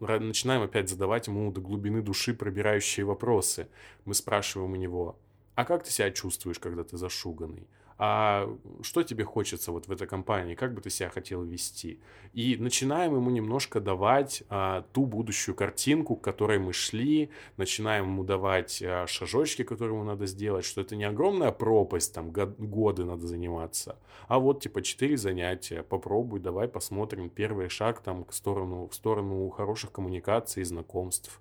начинаем 0.00 0.62
опять 0.62 0.88
задавать 0.88 1.28
ему 1.28 1.50
до 1.50 1.62
глубины 1.62 2.02
души 2.02 2.34
пробирающие 2.34 3.06
вопросы. 3.06 3.68
Мы 4.04 4.12
спрашиваем 4.12 4.72
у 4.72 4.76
него, 4.76 5.16
а 5.54 5.64
как 5.64 5.82
ты 5.82 5.90
себя 5.90 6.10
чувствуешь, 6.10 6.58
когда 6.58 6.84
ты 6.84 6.98
зашуганный? 6.98 7.66
А 7.98 8.54
что 8.82 9.02
тебе 9.02 9.24
хочется 9.24 9.72
вот 9.72 9.88
в 9.88 9.92
этой 9.92 10.06
компании, 10.06 10.54
как 10.54 10.74
бы 10.74 10.82
ты 10.82 10.90
себя 10.90 11.08
хотел 11.08 11.42
вести. 11.42 11.98
И 12.34 12.56
начинаем 12.58 13.14
ему 13.14 13.30
немножко 13.30 13.80
давать 13.80 14.42
а, 14.50 14.84
ту 14.92 15.06
будущую 15.06 15.54
картинку, 15.54 16.16
к 16.16 16.22
которой 16.22 16.58
мы 16.58 16.74
шли, 16.74 17.30
начинаем 17.56 18.04
ему 18.04 18.24
давать 18.24 18.82
а, 18.82 19.06
шажочки, 19.06 19.62
которые 19.62 19.96
ему 19.96 20.04
надо 20.04 20.26
сделать, 20.26 20.66
что 20.66 20.82
это 20.82 20.94
не 20.94 21.04
огромная 21.04 21.52
пропасть, 21.52 22.12
там 22.14 22.30
год, 22.30 22.58
годы 22.58 23.04
надо 23.04 23.26
заниматься, 23.26 23.96
а 24.28 24.38
вот 24.38 24.60
типа 24.62 24.82
четыре 24.82 25.16
занятия, 25.16 25.82
попробуй, 25.82 26.40
давай 26.40 26.68
посмотрим 26.68 27.30
первый 27.30 27.70
шаг 27.70 28.00
там 28.00 28.24
к 28.24 28.34
сторону, 28.34 28.88
в 28.88 28.94
сторону 28.94 29.48
хороших 29.48 29.92
коммуникаций 29.92 30.62
и 30.62 30.64
знакомств. 30.64 31.40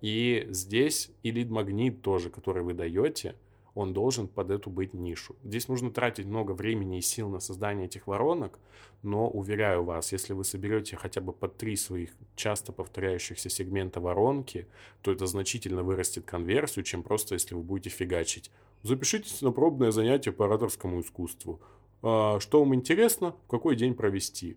И 0.00 0.46
здесь 0.48 1.10
и 1.22 1.30
лид-магнит 1.30 2.00
тоже, 2.00 2.30
который 2.30 2.62
вы 2.62 2.72
даете– 2.72 3.34
он 3.74 3.92
должен 3.92 4.28
под 4.28 4.50
эту 4.50 4.70
быть 4.70 4.94
нишу. 4.94 5.36
Здесь 5.44 5.68
нужно 5.68 5.90
тратить 5.90 6.26
много 6.26 6.52
времени 6.52 6.98
и 6.98 7.02
сил 7.02 7.28
на 7.28 7.40
создание 7.40 7.86
этих 7.86 8.06
воронок, 8.06 8.58
но 9.02 9.28
уверяю 9.28 9.84
вас, 9.84 10.12
если 10.12 10.32
вы 10.32 10.44
соберете 10.44 10.96
хотя 10.96 11.20
бы 11.20 11.32
по 11.32 11.48
три 11.48 11.76
своих 11.76 12.10
часто 12.36 12.72
повторяющихся 12.72 13.48
сегмента 13.48 14.00
воронки, 14.00 14.66
то 15.02 15.12
это 15.12 15.26
значительно 15.26 15.82
вырастет 15.82 16.24
конверсию, 16.24 16.84
чем 16.84 17.02
просто 17.02 17.34
если 17.34 17.54
вы 17.54 17.62
будете 17.62 17.90
фигачить. 17.90 18.50
Запишитесь 18.82 19.42
на 19.42 19.52
пробное 19.52 19.90
занятие 19.90 20.32
по 20.32 20.46
ораторскому 20.46 21.00
искусству. 21.00 21.60
А, 22.02 22.40
что 22.40 22.60
вам 22.60 22.74
интересно, 22.74 23.34
в 23.46 23.50
какой 23.50 23.76
день 23.76 23.94
провести? 23.94 24.56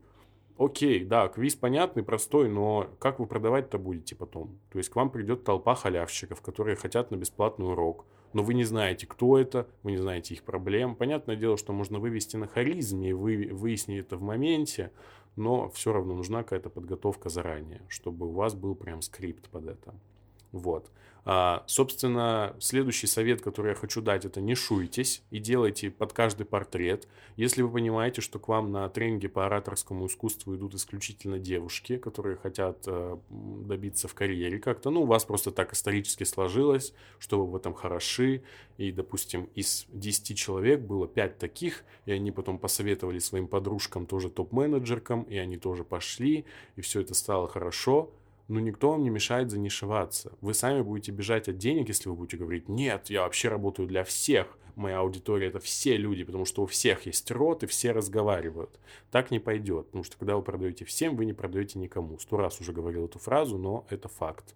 Окей, 0.58 1.04
да, 1.04 1.28
квиз 1.30 1.56
понятный, 1.56 2.04
простой, 2.04 2.47
но 2.47 2.89
как 2.99 3.19
вы 3.19 3.26
продавать-то 3.26 3.80
будете 3.80 4.15
потом? 4.15 4.60
То 4.71 4.78
есть 4.78 4.89
к 4.89 4.95
вам 4.95 5.10
придет 5.10 5.43
толпа 5.43 5.76
халявщиков, 5.76 6.41
которые 6.41 6.76
хотят 6.76 7.12
на 7.12 7.15
бесплатный 7.15 7.67
урок– 7.67 8.06
но 8.34 8.43
вы 8.43 8.54
не 8.54 8.63
знаете, 8.63 9.08
кто 9.08 9.38
это, 9.38 9.67
вы 9.84 9.91
не 9.91 9.98
знаете 9.98 10.34
их 10.34 10.43
проблем. 10.43 10.96
Понятное 10.96 11.36
дело, 11.36 11.58
что 11.58 11.74
можно 11.74 12.00
вывести 12.00 12.36
на 12.36 12.48
харизме 12.48 13.10
и 13.10 13.13
вы, 13.13 13.50
выяснить 13.52 14.06
это 14.06 14.17
в 14.17 14.22
моменте, 14.22 14.91
но 15.36 15.69
все 15.69 15.93
равно 15.93 16.13
нужна 16.13 16.43
какая-то 16.43 16.69
подготовка 16.69 17.30
заранее, 17.30 17.82
чтобы 17.88 18.28
у 18.28 18.32
вас 18.32 18.54
был 18.56 18.76
прям 18.76 19.02
скрипт 19.02 19.50
под 19.50 19.67
это. 19.67 19.93
Вот. 20.52 20.89
А, 21.26 21.64
собственно, 21.68 22.56
следующий 22.60 23.08
совет, 23.08 23.42
который 23.42 23.70
я 23.70 23.76
хочу 23.76 24.02
дать, 24.02 24.26
это 24.26 24.42
не 24.42 24.56
шуйтесь 24.56 25.24
и 25.32 25.40
делайте 25.40 25.90
под 25.90 26.12
каждый 26.12 26.46
портрет. 26.46 27.08
Если 27.38 27.62
вы 27.62 27.72
понимаете, 27.72 28.22
что 28.22 28.40
к 28.40 28.50
вам 28.50 28.72
на 28.72 28.90
тренинге 28.90 29.30
по 29.30 29.46
ораторскому 29.46 30.08
искусству 30.08 30.54
идут 30.56 30.76
исключительно 30.76 31.40
девушки, 31.40 31.98
которые 31.98 32.36
хотят 32.36 32.84
э, 32.88 33.18
добиться 33.30 34.10
в 34.10 34.14
карьере 34.14 34.60
как-то, 34.60 34.90
ну, 34.90 35.04
у 35.04 35.06
вас 35.06 35.24
просто 35.24 35.52
так 35.52 35.72
исторически 35.74 36.26
сложилось, 36.26 36.94
что 37.20 37.40
вы 37.40 37.52
в 37.52 37.56
этом 37.56 37.74
хороши, 37.74 38.44
и, 38.78 38.92
допустим, 38.92 39.50
из 39.56 39.86
10 39.90 40.38
человек 40.38 40.82
было 40.82 41.08
5 41.08 41.38
таких, 41.38 41.86
и 42.06 42.12
они 42.12 42.32
потом 42.32 42.60
посоветовали 42.60 43.20
своим 43.20 43.48
подружкам, 43.48 44.06
тоже 44.06 44.30
топ-менеджеркам, 44.30 45.24
и 45.24 45.38
они 45.38 45.58
тоже 45.58 45.86
пошли, 45.86 46.44
и 46.76 46.82
все 46.82 47.00
это 47.00 47.14
стало 47.14 47.48
хорошо– 47.48 48.12
но 48.48 48.60
никто 48.60 48.92
вам 48.92 49.04
не 49.04 49.10
мешает 49.10 49.52
занишеваться. 49.52 50.34
Вы 50.42 50.54
сами 50.54 50.82
будете 50.82 51.12
бежать 51.12 51.48
от 51.48 51.58
денег, 51.58 51.88
если 51.88 52.10
вы 52.10 52.16
будете 52.16 52.38
говорить, 52.38 52.70
нет, 52.70 53.10
я 53.10 53.22
вообще 53.22 53.50
работаю 53.50 53.88
для 53.88 54.04
всех, 54.04 54.58
моя 54.76 55.00
аудитория 55.00 55.48
это 55.48 55.60
все 55.60 55.98
люди, 55.98 56.24
потому 56.24 56.46
что 56.46 56.64
у 56.64 56.66
всех 56.66 57.06
есть 57.06 57.30
рот 57.32 57.64
и 57.64 57.68
все 57.68 57.92
разговаривают. 57.92 58.80
Так 59.12 59.32
не 59.32 59.40
пойдет, 59.40 59.88
потому 59.88 60.04
что 60.04 60.18
когда 60.18 60.36
вы 60.36 60.42
продаете 60.42 60.86
всем, 60.86 61.16
вы 61.16 61.26
не 61.26 61.34
продаете 61.34 61.80
никому. 61.80 62.20
Сто 62.20 62.38
раз 62.38 62.60
уже 62.60 62.74
говорил 62.74 63.06
эту 63.06 63.20
фразу, 63.20 63.58
но 63.58 63.86
это 63.90 64.10
факт. 64.10 64.56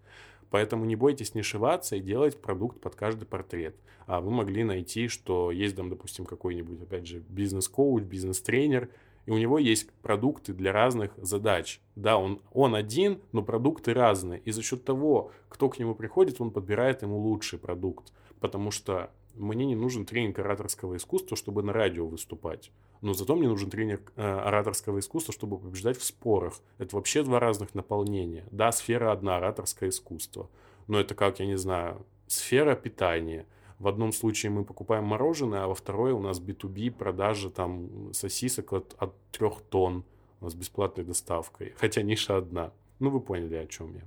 Поэтому 0.50 0.86
не 0.86 0.96
бойтесь 0.96 1.36
нишеваться 1.36 1.96
и 1.96 2.00
делать 2.00 2.40
продукт 2.42 2.80
под 2.80 2.96
каждый 2.96 3.26
портрет. 3.26 3.76
А 4.06 4.22
вы 4.22 4.32
могли 4.32 4.64
найти, 4.64 5.10
что 5.10 5.52
есть 5.52 5.76
там, 5.76 5.90
допустим, 5.90 6.26
какой-нибудь, 6.26 6.82
опять 6.82 7.06
же, 7.06 7.20
бизнес-коуч, 7.28 8.04
бизнес-тренер, 8.04 8.90
и 9.28 9.32
у 9.32 9.38
него 9.38 9.60
есть 9.60 9.92
продукты 10.02 10.54
для 10.54 10.72
разных 10.72 11.12
задач. 11.18 11.82
Да, 11.96 12.18
он, 12.18 12.42
он 12.54 12.76
один, 12.76 13.22
но 13.34 13.44
продукты 13.44 13.94
разные. 13.94 14.40
И 14.40 14.52
за 14.52 14.64
счет 14.64 14.86
того, 14.86 15.32
кто 15.50 15.68
к 15.70 15.78
нему 15.80 15.96
приходит, 15.96 16.40
он 16.40 16.50
подбирает 16.50 17.02
ему 17.02 17.20
лучший 17.20 17.60
продукт. 17.60 18.14
Потому 18.40 18.72
что 18.72 19.12
мне 19.36 19.66
не 19.66 19.76
нужен 19.76 20.06
тренинг 20.06 20.40
ораторского 20.40 20.96
искусства, 20.96 21.36
чтобы 21.36 21.62
на 21.62 21.74
радио 21.74 22.08
выступать. 22.08 22.72
Но 23.02 23.14
зато 23.14 23.36
мне 23.36 23.50
нужен 23.50 23.70
тренинг 23.70 24.14
э, 24.16 24.22
ораторского 24.24 25.00
искусства, 25.00 25.34
чтобы 25.34 25.60
побеждать 25.60 25.98
в 25.98 26.06
спорах. 26.06 26.62
Это 26.78 26.96
вообще 26.96 27.22
два 27.22 27.42
разных 27.42 27.76
наполнения. 27.76 28.46
Да, 28.52 28.72
сфера 28.72 29.12
одна, 29.12 29.36
ораторское 29.38 29.90
искусство. 29.90 30.50
Но 30.88 31.02
это 31.02 31.16
как, 31.16 31.42
я 31.42 31.46
не 31.46 31.58
знаю, 31.58 32.06
сфера 32.28 32.76
питания– 32.76 33.46
в 33.80 33.88
одном 33.88 34.12
случае 34.12 34.52
мы 34.52 34.64
покупаем 34.64 35.04
мороженое, 35.04 35.64
а 35.64 35.68
во 35.68 35.76
второй 35.76 36.12
у 36.12 36.20
нас 36.20 36.40
B2B 36.40 36.92
продажа 36.92 37.50
там 37.50 38.12
сосисок 38.14 38.74
от, 38.74 38.96
от 38.98 39.14
3 39.32 39.50
тонн 39.70 40.04
с 40.42 40.54
бесплатной 40.56 41.04
доставкой. 41.04 41.74
Хотя 41.78 42.02
ниша 42.02 42.38
одна. 42.38 42.72
Ну, 43.00 43.12
вы 43.12 43.20
поняли, 43.20 43.56
о 43.56 43.68
чем 43.68 43.94
я. 43.94 44.02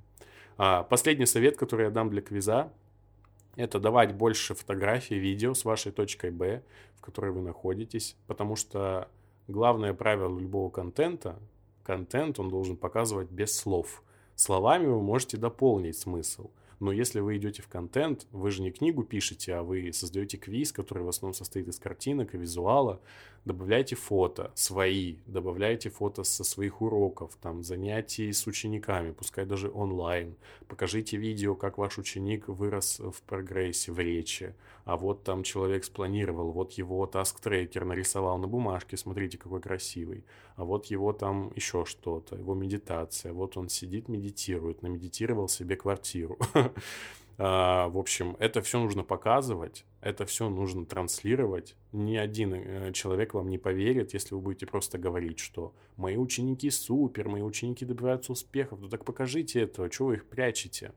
А, 0.57 0.83
последний 0.83 1.27
совет, 1.27 1.57
который 1.57 1.85
я 1.85 1.91
дам 1.91 2.11
для 2.11 2.21
квиза, 2.21 2.73
это 3.55 3.79
давать 3.79 4.15
больше 4.15 4.55
фотографий, 4.55 5.19
видео 5.19 5.55
с 5.55 5.65
вашей 5.65 5.93
точкой 5.93 6.31
Б, 6.33 6.63
в 6.97 7.01
которой 7.01 7.31
вы 7.31 7.41
находитесь, 7.41 8.17
потому 8.27 8.57
что 8.57 9.09
главное 9.47 9.95
правило 9.95 10.37
любого 10.37 10.71
контента, 10.71 11.39
контент 11.85 12.41
он 12.41 12.49
должен 12.49 12.77
показывать 12.77 13.31
без 13.31 13.57
слов. 13.57 14.03
Словами 14.35 14.87
вы 14.87 15.01
можете 15.01 15.37
дополнить 15.37 15.97
смысл– 15.97 16.51
но 16.81 16.93
если 16.93 17.21
вы 17.21 17.37
идете 17.37 17.63
в 17.63 17.69
контент, 17.69 18.27
вы 18.33 18.51
же 18.51 18.63
не 18.63 18.71
книгу 18.71 19.05
пишете, 19.05 19.55
а 19.55 19.63
вы 19.63 19.93
создаете 19.93 20.39
квиз, 20.39 20.73
который 20.73 21.03
в 21.03 21.09
основном 21.09 21.35
состоит 21.35 21.69
из 21.69 21.79
картинок 21.79 22.35
и 22.35 22.39
визуала, 22.39 23.01
добавляйте 23.45 23.97
фото 23.97 24.51
свои, 24.55 25.17
добавляйте 25.27 25.91
фото 25.91 26.25
со 26.25 26.43
своих 26.43 26.81
уроков, 26.81 27.37
там, 27.41 27.63
занятий 27.63 28.33
с 28.33 28.47
учениками, 28.47 29.13
пускай 29.13 29.45
даже 29.45 29.71
онлайн. 29.71 30.37
Покажите 30.69 31.19
видео, 31.19 31.55
как 31.55 31.79
ваш 31.79 31.99
ученик 31.99 32.49
вырос 32.49 32.99
в 32.99 33.23
прогрессе, 33.23 33.93
в 33.93 33.99
речи. 33.99 34.55
А 34.85 34.97
вот 34.97 35.23
там 35.23 35.43
человек 35.43 35.85
спланировал, 35.85 36.51
вот 36.51 36.73
его 36.73 37.07
task 37.07 37.35
tracker 37.35 37.85
нарисовал 37.85 38.39
на 38.39 38.49
бумажке, 38.49 38.97
смотрите, 38.97 39.39
какой 39.39 39.61
красивый. 39.61 40.25
А 40.57 40.65
вот 40.65 40.87
его 40.87 41.13
там 41.13 41.53
еще 41.57 41.85
что-то, 41.85 42.37
его 42.37 42.55
медитация. 42.55 43.33
Вот 43.33 43.57
он 43.57 43.69
сидит, 43.69 44.09
медитирует, 44.09 44.83
намедитировал 44.83 45.49
себе 45.49 45.77
квартиру. 45.77 46.39
А, 47.43 47.89
в 47.89 47.97
общем, 47.97 48.37
это 48.39 48.61
все 48.61 48.79
нужно 48.79 49.03
показывать, 49.03 49.87
это 50.03 50.27
все 50.27 50.51
нужно 50.51 50.85
транслировать. 50.85 51.75
Ни 51.91 52.17
один 52.17 52.53
э, 52.53 52.93
человек 52.93 53.33
вам 53.33 53.49
не 53.49 53.57
поверит, 53.57 54.13
если 54.13 54.35
вы 54.35 54.43
будете 54.43 54.67
просто 54.67 54.99
говорить, 54.99 55.39
что 55.39 55.73
мои 55.97 56.19
ученики 56.19 56.69
супер, 56.69 57.31
мои 57.31 57.41
ученики 57.41 57.87
добиваются 57.87 58.33
успехов. 58.33 58.81
Ну 58.83 58.91
так 58.91 59.07
покажите 59.07 59.63
это, 59.63 59.91
что 59.91 60.05
вы 60.05 60.17
их 60.17 60.27
прячете? 60.27 60.93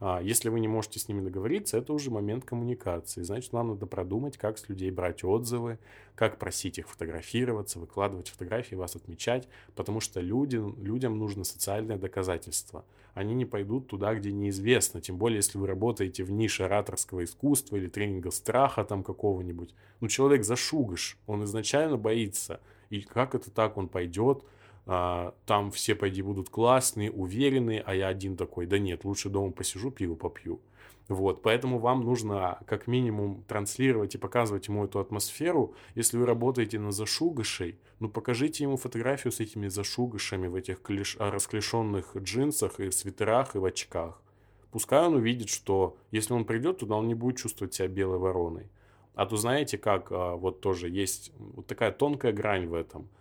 А 0.00 0.20
если 0.22 0.48
вы 0.48 0.60
не 0.60 0.68
можете 0.68 1.00
с 1.00 1.08
ними 1.08 1.22
договориться, 1.22 1.76
это 1.76 1.92
уже 1.92 2.10
момент 2.10 2.44
коммуникации. 2.44 3.22
Значит, 3.22 3.52
вам 3.52 3.70
надо 3.70 3.86
продумать, 3.86 4.38
как 4.38 4.58
с 4.58 4.68
людей 4.68 4.92
брать 4.92 5.24
отзывы, 5.24 5.78
как 6.14 6.38
просить 6.38 6.78
их 6.78 6.88
фотографироваться, 6.88 7.80
выкладывать 7.80 8.28
фотографии, 8.28 8.76
вас 8.76 8.94
отмечать, 8.94 9.48
потому 9.74 9.98
что 9.98 10.20
люди, 10.20 10.62
людям 10.80 11.18
нужно 11.18 11.42
социальное 11.42 11.96
доказательство. 11.96 12.84
Они 13.18 13.34
не 13.34 13.44
пойдут 13.44 13.88
туда, 13.88 14.14
где 14.14 14.30
неизвестно, 14.30 15.00
тем 15.00 15.16
более, 15.18 15.38
если 15.38 15.58
вы 15.58 15.66
работаете 15.66 16.22
в 16.22 16.30
нише 16.30 16.62
ораторского 16.62 17.24
искусства 17.24 17.74
или 17.74 17.88
тренинга 17.88 18.30
страха 18.30 18.84
там 18.84 19.02
какого-нибудь. 19.02 19.74
Ну, 19.98 20.06
человек 20.06 20.44
зашугаш, 20.44 21.18
он 21.26 21.42
изначально 21.42 21.96
боится. 21.96 22.60
И 22.90 23.00
как 23.00 23.34
это 23.34 23.50
так, 23.50 23.76
он 23.76 23.88
пойдет, 23.88 24.44
там 24.88 25.70
все, 25.70 25.94
пойди, 25.94 26.22
будут 26.22 26.48
классные, 26.48 27.10
уверенные, 27.10 27.82
а 27.84 27.94
я 27.94 28.08
один 28.08 28.38
такой, 28.38 28.64
да 28.64 28.78
нет, 28.78 29.04
лучше 29.04 29.28
дома 29.28 29.52
посижу, 29.52 29.90
пиво 29.90 30.14
попью. 30.14 30.60
Вот, 31.08 31.42
поэтому 31.42 31.78
вам 31.78 32.00
нужно 32.00 32.58
как 32.66 32.86
минимум 32.86 33.44
транслировать 33.46 34.14
и 34.14 34.18
показывать 34.18 34.68
ему 34.68 34.86
эту 34.86 34.98
атмосферу. 34.98 35.74
Если 35.94 36.16
вы 36.16 36.24
работаете 36.24 36.78
на 36.78 36.90
зашугашей, 36.90 37.78
ну 37.98 38.08
покажите 38.08 38.64
ему 38.64 38.78
фотографию 38.78 39.30
с 39.30 39.40
этими 39.40 39.68
зашугашами 39.68 40.46
в 40.46 40.54
этих 40.54 40.80
клиш... 40.80 41.16
расклешенных 41.18 42.16
джинсах 42.16 42.80
и 42.80 42.90
свитерах 42.90 43.56
и 43.56 43.58
в 43.58 43.66
очках. 43.66 44.22
Пускай 44.70 45.06
он 45.06 45.14
увидит, 45.14 45.50
что 45.50 45.98
если 46.10 46.32
он 46.32 46.46
придет 46.46 46.78
туда, 46.78 46.96
он 46.96 47.08
не 47.08 47.14
будет 47.14 47.36
чувствовать 47.36 47.74
себя 47.74 47.88
белой 47.88 48.18
вороной. 48.18 48.70
А 49.14 49.26
то 49.26 49.36
знаете, 49.36 49.76
как 49.76 50.12
а, 50.12 50.36
вот 50.36 50.60
тоже 50.62 50.88
есть 50.88 51.32
вот 51.38 51.66
такая 51.66 51.92
тонкая 51.92 52.32
грань 52.32 52.66
в 52.66 52.72
этом– 52.72 53.08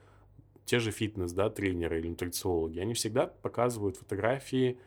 те 0.68 0.80
же 0.80 0.92
фитнес, 0.92 1.32
да, 1.32 1.50
тренеры 1.50 2.00
или 2.00 2.10
нутрициологи, 2.10 2.80
они 2.80 2.94
всегда 2.94 3.28
показывают 3.28 3.96
фотографии 3.96 4.78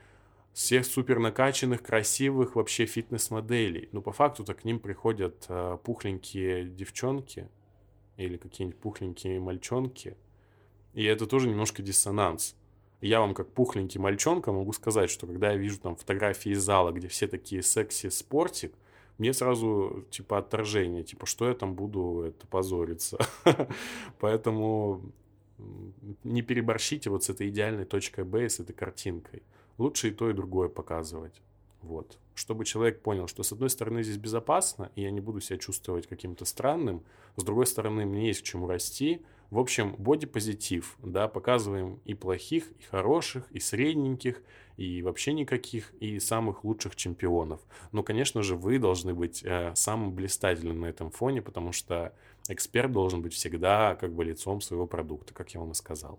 всех 0.53 0.85
супер 0.85 1.18
накачанных, 1.18 1.83
красивых 1.83 2.55
вообще 2.55 2.85
фитнес-моделей. 2.85 3.89
Но 3.93 4.03
по 4.03 4.12
факту-то 4.12 4.53
к 4.53 4.64
ним 4.64 4.78
приходят 4.78 5.47
э, 5.49 5.78
пухленькие 5.83 6.66
девчонки 6.66 7.49
или 8.18 8.37
какие-нибудь 8.37 8.78
пухленькие 8.78 9.41
мальчонки. 9.41 10.18
И 10.93 11.05
это 11.05 11.26
тоже 11.26 11.49
немножко 11.49 11.83
диссонанс. 11.83 12.57
Я 13.01 13.20
вам 13.20 13.33
как 13.33 13.51
пухленький 13.51 13.99
мальчонка 13.99 14.53
могу 14.53 14.74
сказать, 14.74 15.09
что 15.09 15.26
когда 15.26 15.53
я 15.53 15.57
вижу 15.57 15.81
там 15.81 15.97
фотографии 15.97 16.53
из 16.53 16.62
зала, 16.62 16.93
где 16.93 17.09
все 17.09 17.26
такие 17.26 17.62
секси-спортик, 17.62 18.74
мне 19.16 19.33
сразу 19.33 20.05
типа 20.11 20.39
отторжение, 20.39 21.05
типа 21.05 21.24
что 21.24 21.49
я 21.49 21.55
там 21.55 21.74
буду 21.74 22.24
это 22.26 22.47
позориться. 22.47 23.18
Поэтому 24.20 25.12
не 26.24 26.42
переборщите 26.42 27.11
вот 27.11 27.24
с 27.24 27.30
этой 27.30 27.48
идеальной 27.48 27.84
точкой 27.84 28.24
Б, 28.24 28.48
с 28.48 28.61
этой 28.61 28.72
картинкой. 28.72 29.42
Лучше 29.78 30.08
и 30.08 30.11
то, 30.11 30.30
и 30.30 30.34
другое 30.34 30.68
показывать. 30.68 31.40
Вот. 31.82 32.18
Чтобы 32.34 32.64
человек 32.64 33.02
понял, 33.02 33.26
что 33.26 33.42
с 33.42 33.52
одной 33.52 33.70
стороны 33.70 34.02
здесь 34.02 34.18
безопасно, 34.18 34.90
и 34.96 35.02
я 35.02 35.11
не 35.11 35.20
буду 35.20 35.40
себя 35.40 35.58
чувствовать 35.58 36.06
каким-то 36.06 36.44
странным, 36.44 37.02
с 37.36 37.42
другой 37.42 37.66
стороны 37.66 38.04
мне 38.04 38.28
есть 38.28 38.42
к 38.42 38.44
чему 38.44 38.66
расти. 38.66 39.22
В 39.50 39.58
общем, 39.58 39.96
бодипозитив, 39.98 40.96
да, 41.02 41.26
показываем 41.26 42.00
и 42.04 42.14
плохих, 42.14 42.70
и 42.78 42.82
хороших, 42.84 43.50
и 43.50 43.58
средненьких, 43.58 44.42
и 44.76 45.02
вообще 45.02 45.32
никаких, 45.32 45.92
и 45.94 46.20
самых 46.20 46.64
лучших 46.64 46.94
чемпионов. 46.94 47.61
Но, 47.90 48.02
конечно 48.02 48.42
же, 48.42 48.54
вы 48.54 48.78
должны 48.78 49.12
быть 49.12 49.42
э, 49.42 49.72
самым 49.74 50.14
блистательным 50.14 50.80
на 50.80 50.86
этом 50.86 51.11
фоне, 51.11 51.42
потому 51.42 51.72
что 51.72 52.14
эксперт 52.49 52.93
должен 52.93 53.22
быть 53.22 53.34
всегда 53.34 53.97
как 53.97 54.12
бы 54.12 54.24
лицом 54.24 54.61
своего 54.61 54.86
продукта, 54.86 55.34
как 55.34 55.51
я 55.55 55.61
вам 55.61 55.72
и 55.72 55.74
сказал. 55.74 56.18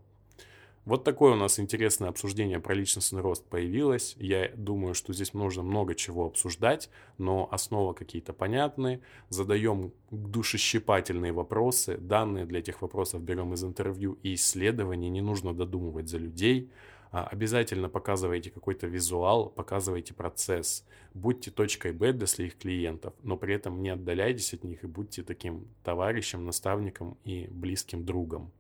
Вот 0.84 1.04
такое 1.04 1.34
у 1.34 1.36
нас 1.36 1.60
интересное 1.60 2.10
обсуждение 2.10 2.60
про 2.60 2.74
личностный 2.74 3.22
рост 3.22 3.46
появилось. 3.46 4.16
Я 4.18 4.50
думаю, 4.56 4.96
что 4.96 5.14
здесь 5.14 5.34
нужно 5.34 5.62
много 5.62 5.94
чего 5.94 6.26
обсуждать, 6.26 6.90
но 7.20 7.48
основы 7.52 7.94
какие-то 7.94 8.34
понятны. 8.34 9.02
Задаем 9.30 9.94
душещипательные 10.10 11.34
вопросы. 11.34 11.98
Данные 11.98 12.46
для 12.46 12.60
этих 12.60 12.82
вопросов 12.82 13.22
берем 13.22 13.54
из 13.54 13.64
интервью 13.64 14.18
и 14.24 14.34
исследований. 14.34 15.10
Не 15.10 15.22
нужно 15.22 15.54
додумывать 15.54 16.10
за 16.10 16.18
людей. 16.18 16.72
А, 17.12 17.26
обязательно 17.26 17.90
показывайте 17.90 18.50
какой-то 18.50 18.88
визуал, 18.88 19.50
показывайте 19.50 20.14
процесс. 20.14 20.86
Будьте 21.14 21.52
точкой 21.52 21.92
Б 21.92 22.14
для 22.14 22.26
своих 22.26 22.58
клиентов, 22.58 23.14
но 23.22 23.36
при 23.36 23.54
этом 23.54 23.82
не 23.82 23.90
отдаляйтесь 23.90 24.54
от 24.54 24.64
них 24.64 24.84
и 24.84 24.88
будьте 24.88 25.22
таким 25.22 25.68
товарищем, 25.84 26.46
наставником 26.46 27.18
и 27.26 27.48
близким 27.52 28.06
другом. 28.06 28.52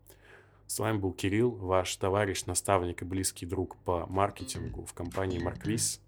С 0.67 0.79
вами 0.79 0.97
был 0.97 1.13
Кирилл, 1.13 1.51
ваш 1.51 1.95
товарищ, 1.95 2.45
наставник 2.45 3.01
и 3.01 3.05
близкий 3.05 3.45
друг 3.45 3.75
по 3.83 4.05
маркетингу 4.07 4.85
в 4.85 4.93
компании 4.93 5.39
Марквиз. 5.39 6.01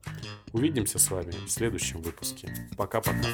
Увидимся 0.53 0.99
с 0.99 1.11
вами 1.11 1.31
в 1.31 1.49
следующем 1.49 2.01
выпуске. 2.01 2.53
Пока-пока. 2.77 3.27